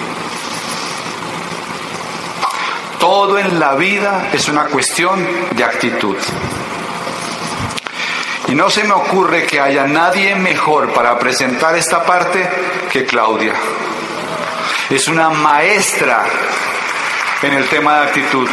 [3.05, 6.17] Todo en la vida es una cuestión de actitud.
[8.47, 12.49] Y no se me ocurre que haya nadie mejor para presentar esta parte
[12.91, 13.53] que Claudia.
[14.89, 16.25] Es una maestra
[17.43, 18.49] en el tema de actitud.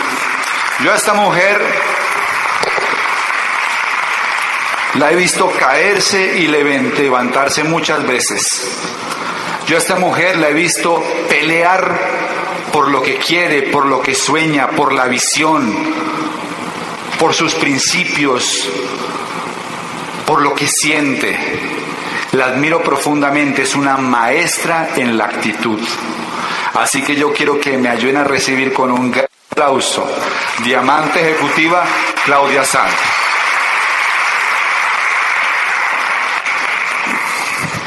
[0.85, 1.59] Yo a esta mujer
[4.97, 8.43] la he visto caerse y levantarse muchas veces.
[9.67, 12.22] Yo a esta mujer la he visto pelear
[12.73, 15.75] por lo que quiere, por lo que sueña, por la visión,
[17.19, 18.69] por sus principios,
[20.27, 21.39] por lo que siente.
[22.33, 25.81] La admiro profundamente, es una maestra en la actitud.
[26.75, 30.09] Así que yo quiero que me ayuden a recibir con un gran aplauso.
[30.65, 31.85] Diamante ejecutiva
[32.25, 33.22] Claudia Santos.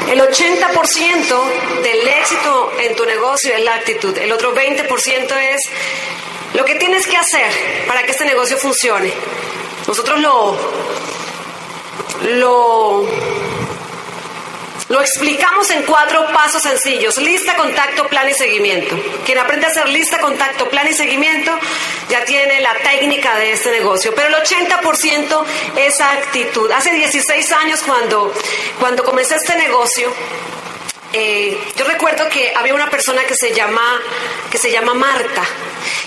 [0.08, 4.16] El 80% del éxito en tu negocio es la actitud.
[4.16, 5.62] El otro 20% es
[6.54, 7.50] lo que tienes que hacer
[7.88, 9.12] para que este negocio funcione.
[9.86, 10.56] Nosotros lo,
[12.22, 13.04] lo
[14.88, 17.18] lo explicamos en cuatro pasos sencillos.
[17.18, 18.96] Lista, contacto, plan y seguimiento.
[19.24, 21.50] Quien aprende a hacer lista, contacto, plan y seguimiento
[22.08, 24.14] ya tiene la técnica de este negocio.
[24.14, 25.44] Pero el 80%
[25.76, 26.70] es actitud.
[26.70, 28.32] Hace 16 años cuando,
[28.78, 30.12] cuando comencé este negocio,
[31.12, 34.00] eh, yo recuerdo que había una persona que se llama,
[34.50, 35.42] que se llama Marta.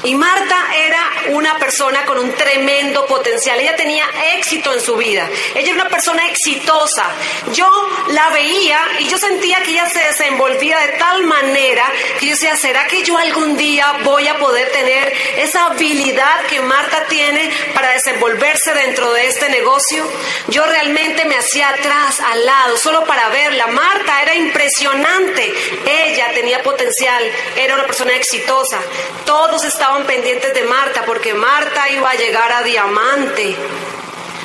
[0.04, 3.60] Y Marta era una persona con un tremendo potencial.
[3.60, 4.06] Ella tenía
[4.36, 5.30] éxito en su vida.
[5.56, 7.06] Ella era una persona exitosa.
[7.54, 7.70] Yo
[8.10, 11.86] la veía y yo sentía que ella se desenvolvía de tal manera
[12.20, 16.62] que yo decía, ¿será que yo algún día voy a poder tener esa habilidad que
[16.62, 20.08] Marta tiene para desenvolverse dentro de este negocio?
[20.48, 23.68] Yo realmente me hacía atrás, al lado, solo para verla.
[23.68, 25.54] Marta era impresionante.
[25.86, 27.24] Ella tenía potencial,
[27.56, 28.80] era una persona exitosa.
[29.26, 33.56] Todos estaban pendientes de Marta porque Marta iba a llegar a diamante.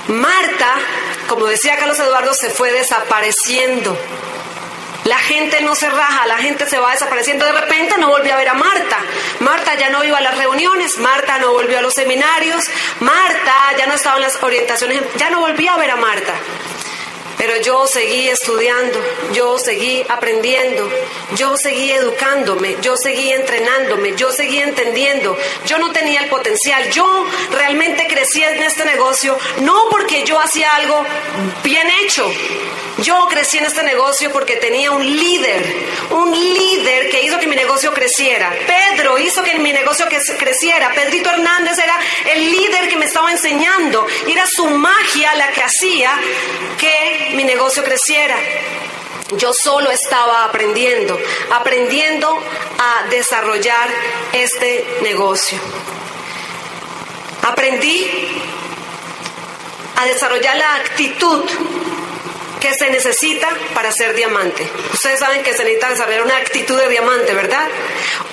[0.08, 0.74] Marta,
[1.28, 3.98] como decía Carlos Eduardo, se fue desapareciendo.
[5.04, 7.44] La gente no se raja, la gente se va desapareciendo.
[7.44, 8.98] De repente no volvió a ver a Marta.
[9.40, 12.64] Marta ya no iba a las reuniones, Marta no volvió a los seminarios,
[13.00, 16.34] Marta ya no estaba en las orientaciones, ya no volvía a ver a Marta.
[17.36, 19.00] Pero yo seguí estudiando,
[19.32, 20.88] yo seguí aprendiendo,
[21.36, 25.36] yo seguí educándome, yo seguí entrenándome, yo seguí entendiendo.
[25.66, 30.74] Yo no tenía el potencial, yo realmente crecí en este negocio no porque yo hacía
[30.76, 31.04] algo
[31.62, 32.30] bien hecho.
[33.04, 35.62] Yo crecí en este negocio porque tenía un líder,
[36.08, 38.50] un líder que hizo que mi negocio creciera.
[38.66, 40.06] Pedro hizo que mi negocio
[40.38, 40.90] creciera.
[40.94, 41.94] Pedrito Hernández era
[42.32, 46.18] el líder que me estaba enseñando y era su magia la que hacía
[46.78, 48.38] que mi negocio creciera.
[49.36, 51.18] Yo solo estaba aprendiendo,
[51.52, 52.42] aprendiendo
[52.78, 53.86] a desarrollar
[54.32, 55.58] este negocio.
[57.42, 58.10] Aprendí
[59.96, 61.44] a desarrollar la actitud
[62.64, 64.66] que se necesita para ser diamante.
[64.90, 67.68] Ustedes saben que se necesita desarrollar una actitud de diamante, ¿verdad?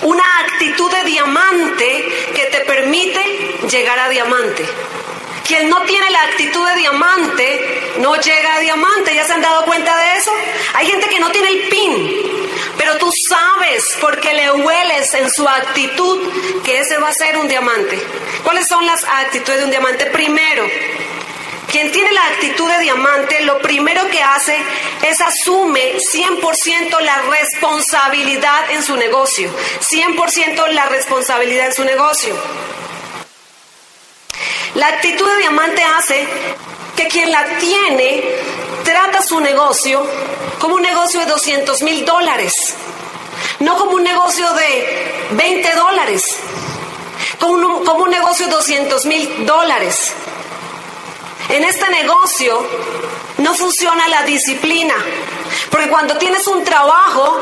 [0.04, 3.20] Una actitud de diamante que te permite
[3.70, 4.66] llegar a diamante.
[5.46, 9.14] Quien no tiene la actitud de diamante no llega a diamante.
[9.14, 10.32] ¿Ya se han dado cuenta de eso?
[10.76, 12.24] Hay gente que no tiene el pin,
[12.78, 17.50] pero tú sabes porque le hueles en su actitud que ese va a ser un
[17.50, 18.02] diamante.
[18.46, 20.06] ¿Cuáles son las actitudes de un diamante?
[20.06, 20.66] Primero,
[21.72, 24.58] quien tiene la actitud de diamante, lo primero que hace
[25.08, 29.50] es asume 100% la responsabilidad en su negocio.
[29.80, 32.36] 100% la responsabilidad en su negocio.
[34.76, 36.28] La actitud de diamante hace
[36.96, 38.24] que quien la tiene
[38.84, 40.06] trata su negocio
[40.60, 42.54] como un negocio de 200 mil dólares,
[43.60, 46.24] no como un negocio de 20 dólares,
[47.40, 50.14] como un, como un negocio de 200 mil dólares.
[51.52, 52.66] En este negocio
[53.40, 54.96] no funciona la disciplina,
[55.70, 57.40] porque cuando tienes un trabajo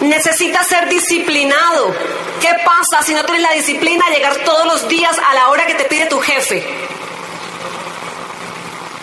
[0.00, 1.94] necesitas ser disciplinado.
[2.40, 5.66] ¿Qué pasa si no tienes la disciplina de llegar todos los días a la hora
[5.66, 6.62] que te pide tu jefe?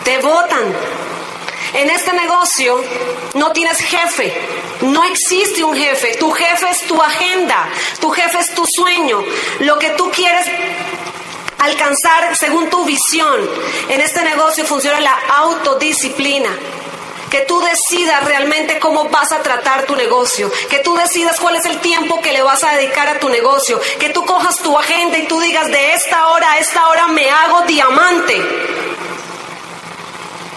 [0.04, 0.72] Te votan.
[1.74, 2.84] En este negocio
[3.34, 4.32] no tienes jefe,
[4.82, 6.16] no existe un jefe.
[6.16, 7.68] Tu jefe es tu agenda,
[7.98, 9.24] tu jefe es tu sueño,
[9.60, 10.46] lo que tú quieres
[11.62, 13.48] alcanzar según tu visión.
[13.88, 16.50] En este negocio funciona la autodisciplina
[17.30, 21.64] que tú decidas realmente cómo vas a tratar tu negocio, que tú decidas cuál es
[21.64, 25.16] el tiempo que le vas a dedicar a tu negocio, que tú cojas tu agenda
[25.16, 28.36] y tú digas de esta hora a esta hora me hago diamante.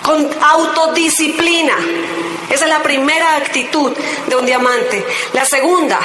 [0.04, 1.78] Con autodisciplina.
[2.50, 3.94] Esa es la primera actitud
[4.28, 5.06] de un diamante.
[5.32, 6.00] La segunda,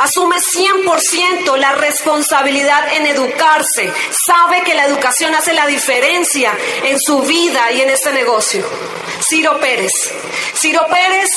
[0.00, 3.92] Asume 100% la responsabilidad en educarse.
[4.26, 8.66] Sabe que la educación hace la diferencia en su vida y en este negocio.
[9.28, 9.92] Ciro Pérez.
[10.54, 11.28] Ciro Pérez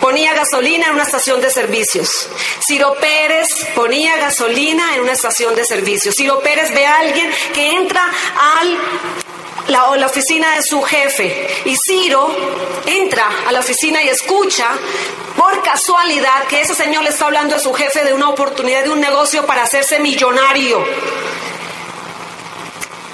[0.00, 2.30] ponía gasolina en una estación de servicios.
[2.66, 6.14] Ciro Pérez ponía gasolina en una estación de servicios.
[6.16, 8.02] Ciro Pérez ve a alguien que entra
[8.58, 8.78] al
[9.70, 12.34] la, la, oficina de su jefe y Ciro
[12.86, 14.68] entra a la oficina y escucha
[15.36, 18.90] por casualidad que ese señor le está hablando a su jefe de una oportunidad de
[18.90, 20.84] un negocio para hacerse millonario.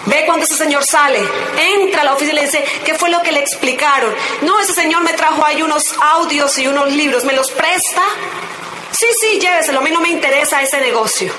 [0.06, 1.20] Ve cuando ese señor sale,
[1.58, 4.14] entra a la oficina y le dice, ¿qué fue lo que le explicaron?
[4.42, 8.02] No, ese señor me trajo ahí unos audios y unos libros, ¿me los presta?
[8.92, 11.32] Sí, sí, lléveselo, a mí no me interesa ese negocio.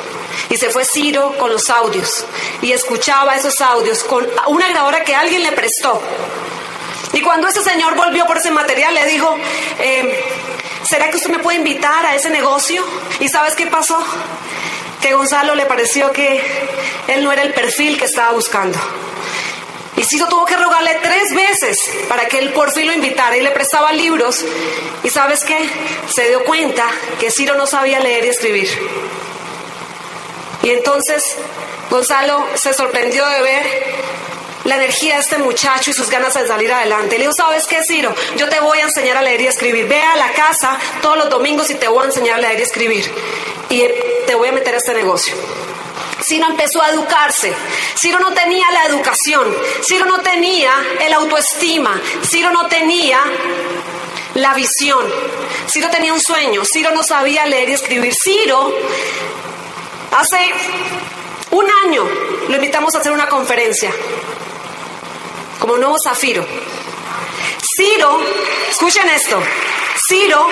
[0.50, 2.26] Y se fue Ciro con los audios
[2.62, 6.02] y escuchaba esos audios con una grabadora que alguien le prestó.
[7.14, 9.36] Y cuando ese señor volvió por ese material, le dijo,
[9.80, 10.24] eh,
[10.84, 12.84] ¿será que usted me puede invitar a ese negocio?
[13.20, 13.98] ¿Y sabes qué pasó?
[15.02, 16.42] Que Gonzalo le pareció que
[17.08, 18.78] él no era el perfil que estaba buscando.
[20.08, 21.78] Ciro tuvo que rogarle tres veces
[22.08, 24.44] para que él por fin lo invitara y le prestaba libros.
[25.04, 25.70] Y sabes qué?
[26.10, 26.86] Se dio cuenta
[27.20, 28.70] que Ciro no sabía leer y escribir.
[30.64, 31.24] Y entonces
[31.90, 33.66] Gonzalo se sorprendió de ver
[34.64, 37.18] la energía de este muchacho y sus ganas de salir adelante.
[37.18, 38.14] Le dijo, ¿sabes qué, Ciro?
[38.38, 39.88] Yo te voy a enseñar a leer y escribir.
[39.88, 42.64] Ve a la casa todos los domingos y te voy a enseñar a leer y
[42.64, 43.12] escribir.
[43.70, 43.84] Y
[44.26, 45.34] te voy a meter a este negocio.
[46.28, 47.54] Ciro empezó a educarse.
[48.00, 49.56] Ciro no tenía la educación.
[49.82, 52.02] Ciro no tenía el autoestima.
[52.24, 53.20] Ciro no tenía
[54.34, 55.06] la visión.
[55.72, 56.64] Ciro tenía un sueño.
[56.66, 58.14] Ciro no sabía leer y escribir.
[58.14, 58.74] Ciro,
[60.12, 60.38] hace
[61.52, 62.06] un año,
[62.50, 63.92] lo invitamos a hacer una conferencia
[65.60, 66.46] como nuevo zafiro.
[67.78, 68.20] Ciro,
[68.70, 69.42] escuchen esto,
[70.10, 70.48] Ciro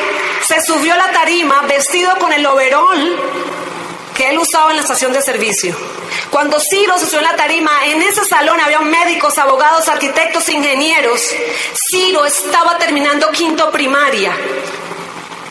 [0.48, 3.20] se subió a la tarima vestido con el overol
[4.16, 5.76] que él usaba en la estación de servicio.
[6.32, 11.22] Cuando Ciro se subió a la tarima, en ese salón había médicos, abogados, arquitectos, ingenieros.
[11.90, 14.36] Ciro estaba terminando quinto primaria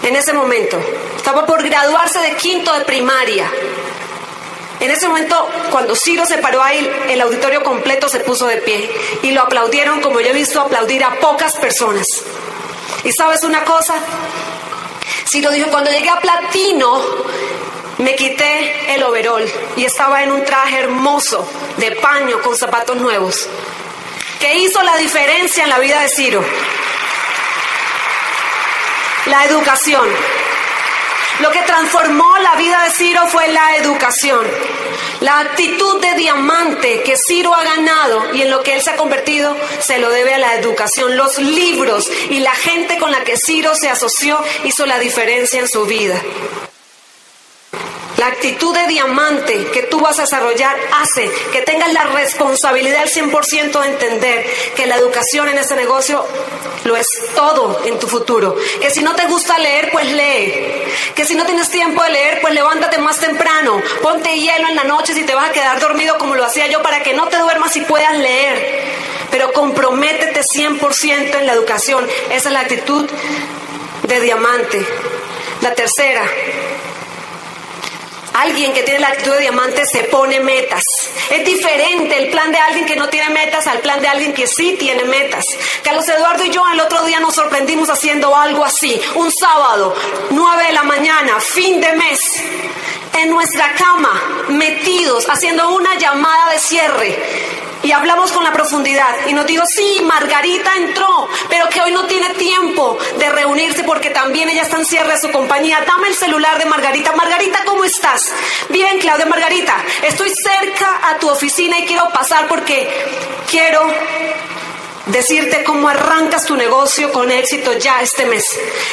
[0.03, 0.81] en ese momento.
[1.17, 3.51] Estaba por graduarse de quinto de primaria.
[4.81, 8.91] En ese momento, cuando Ciro se paró ahí, el auditorio completo se puso de pie
[9.23, 12.07] y lo aplaudieron como yo he visto aplaudir a pocas personas.
[13.05, 13.95] ¿Y sabes una cosa?
[15.31, 17.03] Ciro dijo, cuando llegué a Platino,
[17.99, 19.45] me quité el overol
[19.77, 23.49] y estaba en un traje hermoso de paño con zapatos nuevos.
[24.41, 26.45] ¿Qué hizo la diferencia en la vida de Ciro?
[29.27, 30.07] La educación.
[31.41, 34.47] Lo que transformó la vida de Ciro fue la educación.
[35.21, 38.97] La actitud de diamante que Ciro ha ganado y en lo que él se ha
[38.97, 41.17] convertido se lo debe a la educación.
[41.17, 45.69] Los libros y la gente con la que Ciro se asoció hizo la diferencia en
[45.69, 46.21] su vida.
[48.25, 53.11] La actitud de diamante que tú vas a desarrollar hace que tengas la responsabilidad al
[53.11, 56.25] 100% de entender que la educación en este negocio
[56.85, 58.57] lo es todo en tu futuro.
[58.81, 60.55] Que si no te gusta leer, pues lee.
[61.15, 63.83] Que si no tienes tiempo de leer, pues levántate más temprano.
[64.03, 66.81] Ponte hielo en la noche si te vas a quedar dormido como lo hacía yo
[66.81, 68.85] para que no te duermas y puedas leer.
[69.31, 72.09] Pero comprométete 100% en la educación.
[72.31, 73.07] Esa es la actitud
[74.09, 74.83] de diamante.
[75.61, 76.23] La tercera,
[78.35, 80.83] Alguien que tiene la actitud de diamante se pone metas.
[81.31, 84.49] Es diferente el plan de alguien que no tiene metas al plan de alguien que
[84.49, 85.45] sí tiene metas.
[85.85, 89.01] Carlos Eduardo y yo el otro día nos sorprendimos haciendo algo así.
[89.15, 89.95] Un sábado,
[90.31, 92.19] 9 de la mañana, fin de mes,
[93.13, 97.19] en nuestra cama, metidos, haciendo una llamada de cierre
[97.85, 102.07] y hablamos con la profundidad y nos dijo, sí, Margarita entró, pero que hoy no
[102.07, 105.85] tiene tiempo de reunirse porque también ella está en cierre de su compañía.
[105.87, 107.13] Dame el celular de Margarita.
[107.13, 108.33] Margarita, ¿cómo estás?
[108.71, 112.89] Bien, Claudia Margarita, estoy cerca a tu oficina y quiero pasar porque
[113.51, 113.87] quiero
[115.07, 118.45] decirte cómo arrancas tu negocio con éxito ya este mes.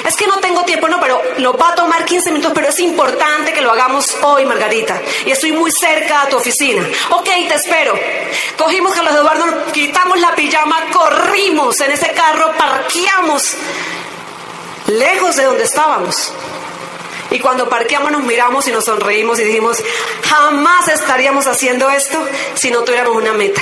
[0.05, 2.80] Es que no tengo tiempo, no, pero lo va a tomar 15 minutos, pero es
[2.80, 5.01] importante que lo hagamos hoy, Margarita.
[5.26, 6.88] Y estoy muy cerca a tu oficina.
[7.12, 7.93] Ok, te espero.
[8.57, 13.55] Cogimos a los Eduardo, quitamos la pijama, corrimos en ese carro, parqueamos
[14.88, 16.34] lejos de donde estábamos.
[17.30, 19.82] Y cuando parqueamos nos miramos y nos sonreímos y dijimos,
[20.24, 22.20] jamás estaríamos haciendo esto
[22.55, 23.62] si no tuviéramos una meta.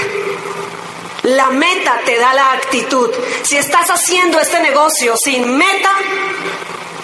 [1.30, 3.12] La meta te da la actitud.
[3.44, 5.92] Si estás haciendo este negocio sin meta,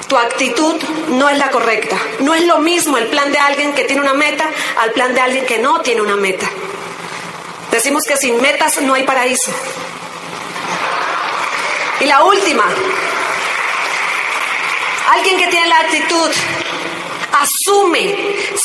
[0.07, 1.95] tu actitud no es la correcta.
[2.21, 4.49] No es lo mismo el plan de alguien que tiene una meta
[4.79, 6.49] al plan de alguien que no tiene una meta.
[7.69, 9.51] Decimos que sin metas no hay paraíso.
[11.99, 12.65] Y la última,
[15.11, 16.31] alguien que tiene la actitud
[17.31, 18.15] asume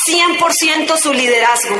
[0.08, 1.76] 100% su liderazgo.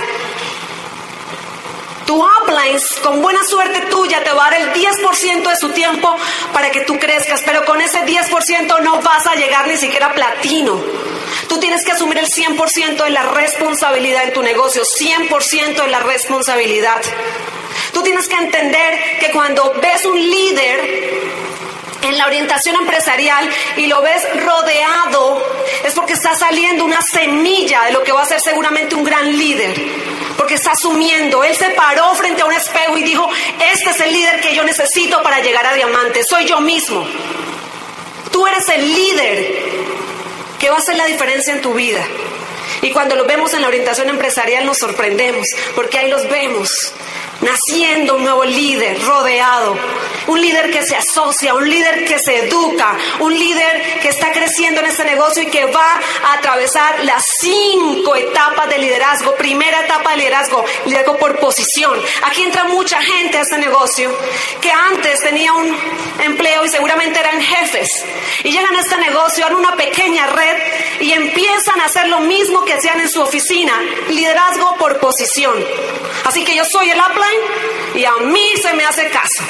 [2.11, 6.13] Tu uplines, con buena suerte tuya, te va a dar el 10% de su tiempo
[6.53, 10.13] para que tú crezcas, pero con ese 10% no vas a llegar ni siquiera a
[10.13, 10.83] platino.
[11.49, 16.01] Tú tienes que asumir el 100% de la responsabilidad en tu negocio, 100% de la
[16.01, 17.01] responsabilidad.
[17.93, 21.60] Tú tienes que entender que cuando ves un líder
[22.11, 25.43] en la orientación empresarial y lo ves rodeado,
[25.85, 29.37] es porque está saliendo una semilla de lo que va a ser seguramente un gran
[29.37, 29.75] líder.
[30.37, 31.45] porque está asumiendo.
[31.45, 33.29] Él se paró frente a un espejo y dijo,
[33.75, 37.07] este es el líder que yo necesito para llegar a diamante, soy yo mismo.
[38.33, 39.55] Tú eres el líder
[40.59, 42.03] que va a hacer la diferencia en tu vida.
[42.81, 46.71] Y cuando los vemos en la orientación empresarial nos sorprendemos, porque ahí los vemos
[47.41, 49.77] naciendo un nuevo líder, rodeado,
[50.27, 54.81] un líder que se asocia, un líder que se educa, un líder que está creciendo
[54.81, 59.35] en este negocio y que va a atravesar las cinco etapas de liderazgo.
[59.37, 62.01] Primera etapa de liderazgo, liderazgo por posición.
[62.23, 64.17] Aquí entra mucha gente a este negocio
[64.61, 65.77] que antes tenía un
[66.25, 67.20] empleo y seguramente
[68.45, 70.57] Y llegan a este negocio, dan una pequeña red
[71.01, 73.75] y empiezan a hacer lo mismo que hacían en su oficina,
[74.09, 75.55] liderazgo por posición.
[76.25, 79.45] Así que yo soy el upline y a mí se me hace caso.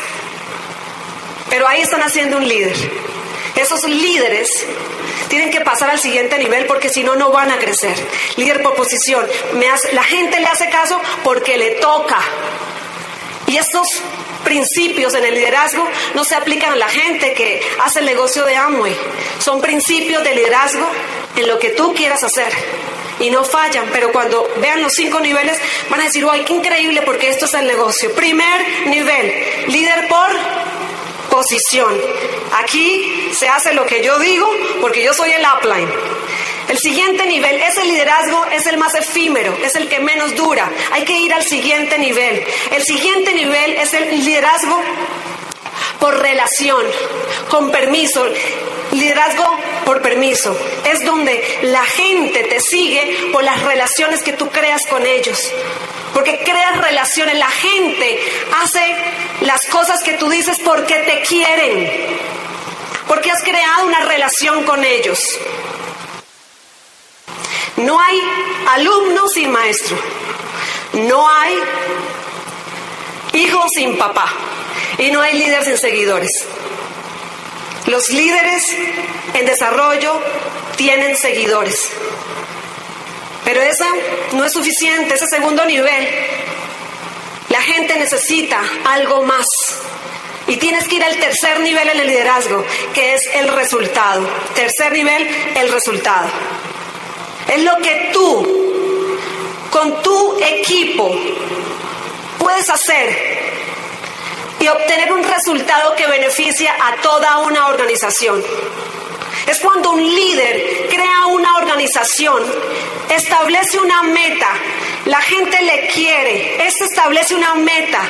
[1.48, 2.76] Pero ahí están haciendo un líder.
[3.56, 4.48] Esos líderes
[5.28, 7.94] tienen que pasar al siguiente nivel porque si no, no van a crecer.
[8.36, 9.26] Líder por posición.
[9.54, 12.18] Me la gente le hace caso porque le toca.
[13.46, 13.86] Y estos
[14.50, 18.56] principios en el liderazgo no se aplican a la gente que hace el negocio de
[18.56, 18.96] Amway.
[19.38, 20.88] Son principios de liderazgo
[21.36, 22.52] en lo que tú quieras hacer
[23.20, 25.56] y no fallan, pero cuando vean los cinco niveles
[25.88, 27.02] van a decir, ¡ay, qué increíble!
[27.02, 28.12] Porque esto es el negocio.
[28.12, 29.32] Primer nivel,
[29.68, 30.30] líder por
[31.30, 31.96] posición.
[32.60, 36.09] Aquí se hace lo que yo digo porque yo soy el upline.
[36.70, 40.70] El siguiente nivel, ese liderazgo es el más efímero, es el que menos dura.
[40.92, 42.44] Hay que ir al siguiente nivel.
[42.70, 44.80] El siguiente nivel es el liderazgo
[45.98, 46.86] por relación,
[47.48, 48.24] con permiso.
[48.92, 50.56] Liderazgo por permiso.
[50.84, 55.50] Es donde la gente te sigue por las relaciones que tú creas con ellos.
[56.14, 57.34] Porque creas relaciones.
[57.34, 58.20] La gente
[58.62, 58.94] hace
[59.40, 62.16] las cosas que tú dices porque te quieren.
[63.08, 65.18] Porque has creado una relación con ellos.
[67.84, 68.20] No hay
[68.68, 69.96] alumno sin maestro.
[70.92, 71.56] No hay
[73.32, 74.32] hijo sin papá.
[74.98, 76.30] Y no hay líder sin seguidores.
[77.86, 78.64] Los líderes
[79.34, 80.20] en desarrollo
[80.76, 81.90] tienen seguidores.
[83.44, 83.84] Pero eso
[84.32, 86.08] no es suficiente, ese segundo nivel.
[87.48, 89.46] La gente necesita algo más.
[90.46, 92.64] Y tienes que ir al tercer nivel en el liderazgo,
[92.94, 94.28] que es el resultado.
[94.54, 95.26] Tercer nivel,
[95.56, 96.28] el resultado.
[97.50, 99.18] Es lo que tú,
[99.70, 101.12] con tu equipo,
[102.38, 103.50] puedes hacer
[104.60, 108.40] y obtener un resultado que beneficia a toda una organización.
[109.48, 112.40] Es cuando un líder crea una organización,
[113.08, 114.48] establece una meta,
[115.06, 118.00] la gente le quiere, este establece una meta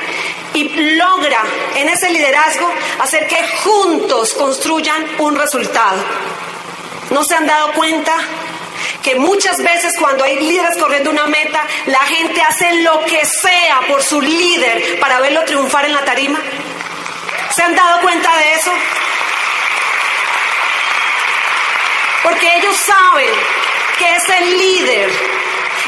[0.52, 0.64] y
[0.96, 1.42] logra
[1.76, 6.04] en ese liderazgo hacer que juntos construyan un resultado.
[7.08, 8.14] ¿No se han dado cuenta
[9.02, 13.80] que muchas veces cuando hay líderes corriendo una meta, la gente hace lo que sea
[13.88, 16.40] por su líder para verlo triunfar en la tarima?
[17.54, 18.72] ¿Se han dado cuenta de eso?
[22.22, 23.30] Porque ellos saben
[23.98, 25.10] que ese líder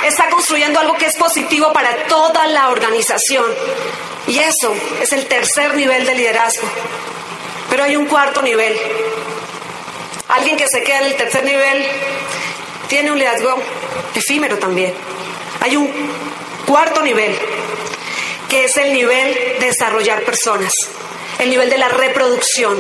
[0.07, 3.47] está construyendo algo que es positivo para toda la organización.
[4.27, 6.69] Y eso es el tercer nivel de liderazgo.
[7.71, 8.79] Pero hay un cuarto nivel.
[10.29, 11.87] Alguien que se queda en el tercer nivel
[12.93, 13.57] tiene un liderazgo
[14.15, 14.93] efímero también.
[15.61, 15.91] Hay un
[16.67, 17.35] cuarto nivel,
[18.51, 20.75] que es el nivel de desarrollar personas
[21.39, 22.77] el nivel de la reproducción.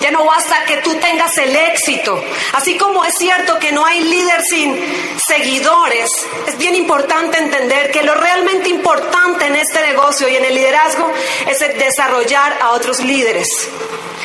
[0.00, 2.22] Ya no basta que tú tengas el éxito.
[2.52, 4.78] Así como es cierto que no hay líder sin
[5.26, 6.10] seguidores,
[6.46, 11.10] es bien importante entender que lo realmente importante en este negocio y en el liderazgo
[11.48, 13.48] es desarrollar a otros líderes.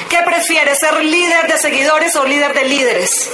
[0.09, 3.29] ¿Qué prefieres, ser líder de seguidores o líder de líderes?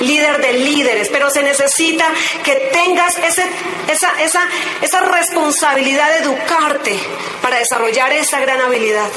[0.00, 2.06] Líder de líderes, pero se necesita
[2.44, 3.44] que tengas ese,
[3.88, 4.46] esa, esa,
[4.80, 6.98] esa responsabilidad de educarte
[7.42, 9.08] para desarrollar esa gran habilidad.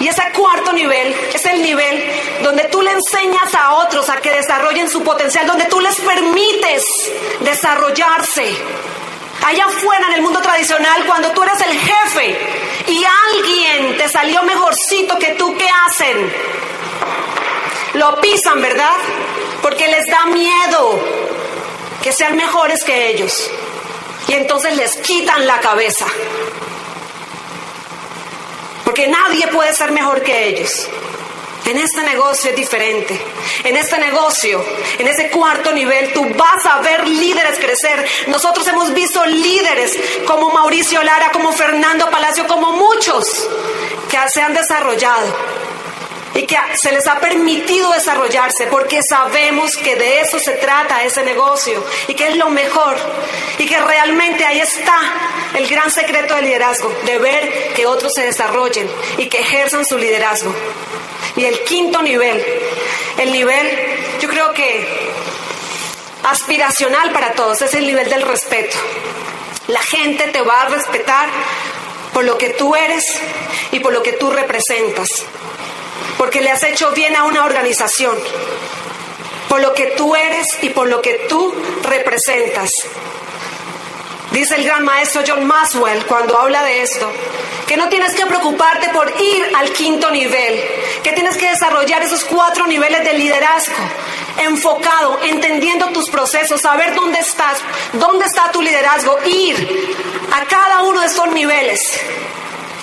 [0.00, 2.04] Y ese cuarto nivel es el nivel
[2.42, 6.84] donde tú le enseñas a otros a que desarrollen su potencial, donde tú les permites
[7.40, 8.56] desarrollarse.
[9.44, 12.38] Allá afuera en el mundo tradicional, cuando tú eres el jefe
[12.88, 16.32] y alguien te salió mejorcito que tú, ¿qué hacen?
[17.94, 18.96] Lo pisan, ¿verdad?
[19.62, 21.00] Porque les da miedo
[22.02, 23.50] que sean mejores que ellos.
[24.28, 26.06] Y entonces les quitan la cabeza.
[28.84, 30.88] Porque nadie puede ser mejor que ellos.
[31.64, 33.20] En este negocio es diferente.
[33.64, 34.64] En este negocio,
[34.98, 38.06] en ese cuarto nivel, tú vas a ver líderes crecer.
[38.28, 43.48] Nosotros hemos visto líderes como Mauricio Lara, como Fernando Palacio, como muchos
[44.08, 45.26] que se han desarrollado
[46.36, 51.22] y que se les ha permitido desarrollarse porque sabemos que de eso se trata ese
[51.22, 52.96] negocio y que es lo mejor
[53.58, 54.98] y que realmente ahí está
[55.54, 59.96] el gran secreto del liderazgo, de ver que otros se desarrollen y que ejerzan su
[59.96, 60.54] liderazgo.
[61.36, 62.44] Y el quinto nivel,
[63.18, 63.66] el nivel,
[64.20, 64.86] yo creo que
[66.24, 68.76] aspiracional para todos, es el nivel del respeto.
[69.68, 71.30] La gente te va a respetar
[72.12, 73.04] por lo que tú eres
[73.72, 75.24] y por lo que tú representas
[76.18, 78.16] porque le has hecho bien a una organización,
[79.48, 82.70] por lo que tú eres y por lo que tú representas.
[84.32, 87.10] Dice el gran maestro John Maswell cuando habla de esto,
[87.66, 90.62] que no tienes que preocuparte por ir al quinto nivel,
[91.02, 93.74] que tienes que desarrollar esos cuatro niveles de liderazgo,
[94.38, 97.58] enfocado, entendiendo tus procesos, saber dónde estás,
[97.94, 99.96] dónde está tu liderazgo, ir
[100.32, 101.98] a cada uno de estos niveles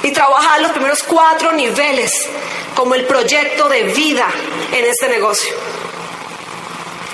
[0.01, 2.27] y trabajar los primeros cuatro niveles
[2.75, 4.27] como el proyecto de vida
[4.71, 5.53] en este negocio.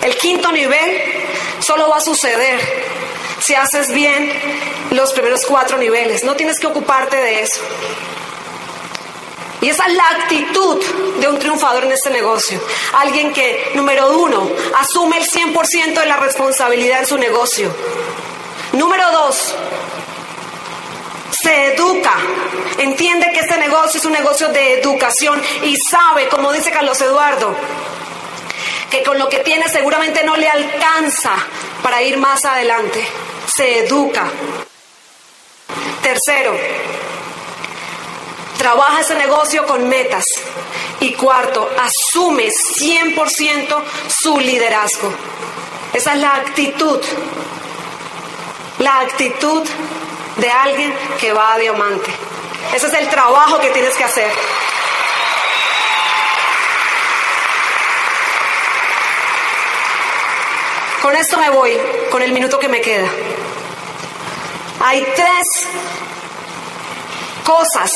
[0.01, 1.01] El quinto nivel
[1.59, 2.59] solo va a suceder
[3.41, 4.31] si haces bien
[4.91, 6.23] los primeros cuatro niveles.
[6.23, 7.61] No tienes que ocuparte de eso.
[9.61, 10.81] Y esa es la actitud
[11.19, 12.61] de un triunfador en este negocio.
[12.93, 17.69] Alguien que, número uno, asume el 100% de la responsabilidad en su negocio.
[18.71, 19.55] Número dos,
[21.49, 22.13] se educa,
[22.77, 27.55] entiende que este negocio es un negocio de educación y sabe, como dice Carlos Eduardo,
[28.91, 31.33] que con lo que tiene seguramente no le alcanza
[31.81, 33.03] para ir más adelante.
[33.51, 34.29] Se educa.
[36.03, 36.55] Tercero,
[38.59, 40.25] trabaja ese negocio con metas.
[40.99, 43.83] Y cuarto, asume 100%
[44.21, 45.11] su liderazgo.
[45.93, 46.99] Esa es la actitud.
[48.77, 49.67] La actitud
[50.39, 52.11] de alguien que va a diamante.
[52.73, 54.31] Ese es el trabajo que tienes que hacer.
[61.01, 61.79] Con esto me voy,
[62.11, 63.07] con el minuto que me queda.
[64.81, 65.47] Hay tres
[67.43, 67.91] cosas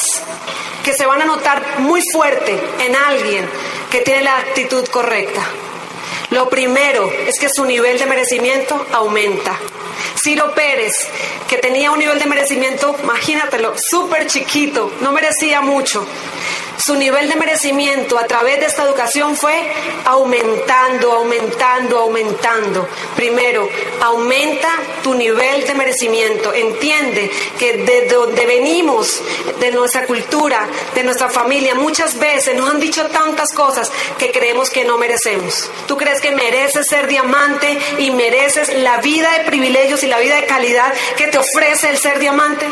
[0.84, 3.50] que se van a notar muy fuerte en alguien
[3.92, 5.42] que tiene la actitud correcta.
[6.34, 9.56] Lo primero es que su nivel de merecimiento aumenta.
[10.20, 10.94] Ciro Pérez,
[11.48, 16.04] que tenía un nivel de merecimiento, imagínatelo, súper chiquito, no merecía mucho.
[16.78, 19.72] Su nivel de merecimiento a través de esta educación fue
[20.06, 22.88] aumentando, aumentando, aumentando.
[23.16, 23.70] Primero,
[24.02, 24.70] aumenta
[25.02, 26.54] tu nivel de merecimiento.
[26.54, 29.22] Entiende que de donde venimos,
[29.60, 34.70] de nuestra cultura, de nuestra familia, muchas veces nos han dicho tantas cosas que creemos
[34.70, 35.70] que no merecemos.
[35.88, 40.36] Tú crees que mereces ser diamante y mereces la vida de privilegios y la vida
[40.36, 42.66] de calidad que te ofrece el ser diamante.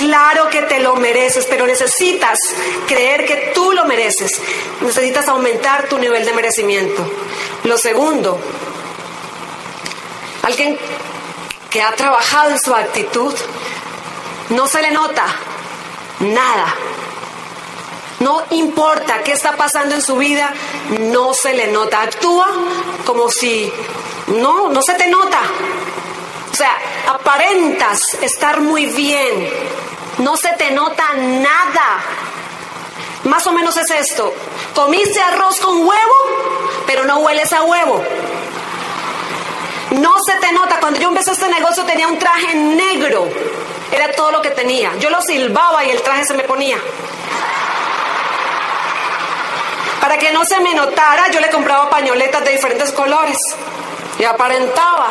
[0.00, 2.38] Claro que te lo mereces, pero necesitas
[2.88, 4.40] creer que tú lo mereces.
[4.80, 7.04] Necesitas aumentar tu nivel de merecimiento.
[7.64, 8.40] Lo segundo,
[10.42, 10.78] alguien
[11.68, 13.34] que ha trabajado en su actitud,
[14.48, 15.26] no se le nota
[16.20, 16.74] nada.
[18.20, 20.50] No importa qué está pasando en su vida,
[20.98, 22.00] no se le nota.
[22.00, 22.48] Actúa
[23.04, 23.70] como si
[24.28, 25.42] no, no se te nota.
[26.50, 26.74] O sea,
[27.06, 29.48] aparentas estar muy bien,
[30.20, 32.00] no se te nota nada.
[33.24, 34.32] Más o menos es esto.
[34.74, 36.14] Comiste arroz con huevo,
[36.86, 38.02] pero no hueles a huevo.
[39.92, 40.78] No se te nota.
[40.80, 43.28] Cuando yo empecé este negocio tenía un traje negro.
[43.92, 44.92] Era todo lo que tenía.
[44.98, 46.78] Yo lo silbaba y el traje se me ponía.
[50.00, 53.36] Para que no se me notara, yo le compraba pañoletas de diferentes colores.
[54.20, 55.08] Y aparentaba.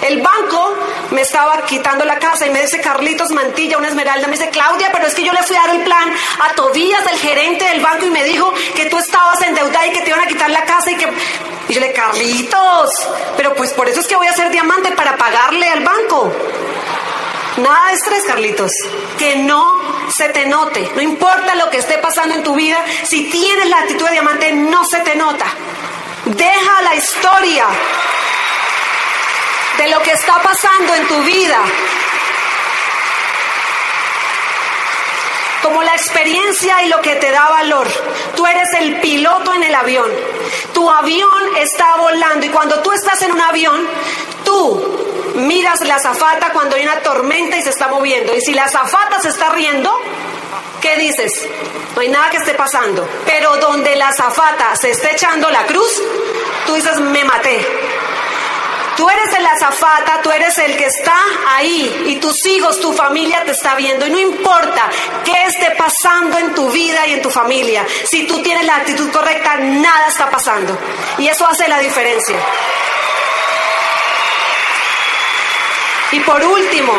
[0.00, 0.76] El banco
[1.10, 4.88] me estaba quitando la casa y me dice Carlitos Mantilla, una esmeralda, me dice Claudia,
[4.92, 7.82] pero es que yo le fui a dar el plan a Tobías, el gerente del
[7.82, 10.64] banco, y me dijo que tú estabas endeudada y que te iban a quitar la
[10.64, 11.06] casa y que...
[11.68, 12.90] Y yo le Carlitos,
[13.36, 16.32] pero pues por eso es que voy a ser diamante para pagarle al banco.
[17.58, 18.72] Nada de estrés, Carlitos.
[19.18, 19.80] Que no
[20.14, 20.90] se te note.
[20.94, 24.52] No importa lo que esté pasando en tu vida, si tienes la actitud de diamante,
[24.52, 25.46] no se te nota.
[26.24, 27.66] Deja la historia
[29.78, 31.58] de lo que está pasando en tu vida.
[35.62, 37.88] Como la experiencia y lo que te da valor.
[38.36, 40.10] Tú eres el piloto en el avión.
[40.72, 43.86] Tu avión está volando y cuando tú estás en un avión,
[44.44, 48.34] tú miras la azafata cuando hay una tormenta y se está moviendo.
[48.34, 49.92] Y si la azafata se está riendo,
[50.80, 51.46] ¿qué dices?
[51.94, 53.06] No hay nada que esté pasando.
[53.26, 56.02] Pero donde la azafata se esté echando la cruz,
[56.66, 57.85] tú dices, me maté.
[58.96, 61.16] Tú eres el azafata, tú eres el que está
[61.48, 64.06] ahí y tus hijos, tu familia te está viendo.
[64.06, 64.90] Y no importa
[65.24, 69.10] qué esté pasando en tu vida y en tu familia, si tú tienes la actitud
[69.10, 70.76] correcta, nada está pasando.
[71.18, 72.36] Y eso hace la diferencia.
[76.12, 76.92] Y por último,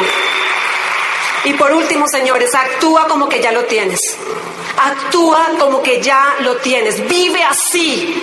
[1.46, 4.00] y por último, señores, actúa como que ya lo tienes.
[4.78, 7.08] Actúa como que ya lo tienes.
[7.08, 8.16] Vive así.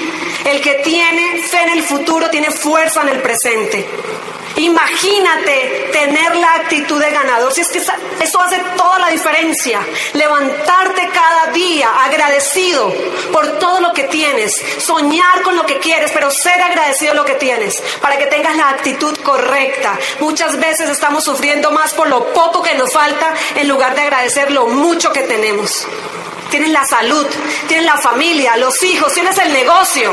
[0.45, 3.89] El que tiene fe en el futuro tiene fuerza en el presente.
[4.57, 7.53] Imagínate tener la actitud de ganador.
[7.53, 9.81] Si es que eso hace toda la diferencia.
[10.13, 12.93] Levantarte cada día agradecido
[13.33, 14.55] por todo lo que tienes.
[14.79, 17.83] Soñar con lo que quieres, pero ser agradecido de lo que tienes.
[18.01, 19.99] Para que tengas la actitud correcta.
[20.21, 24.53] Muchas veces estamos sufriendo más por lo poco que nos falta en lugar de agradecer
[24.53, 25.87] lo mucho que tenemos.
[26.55, 27.27] Tienes la salud,
[27.67, 30.13] tienes la familia, los hijos, tienes el negocio,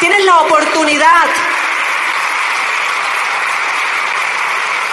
[0.00, 1.24] tienes la oportunidad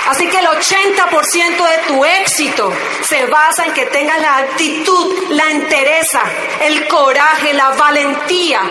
[0.08, 5.52] Así que el 80% de tu éxito se basa en que tengas la actitud, la
[5.52, 6.22] entereza,
[6.62, 8.62] el coraje, la valentía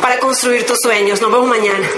[0.00, 1.20] para construir tus sueños.
[1.20, 1.88] Nos vemos mañana.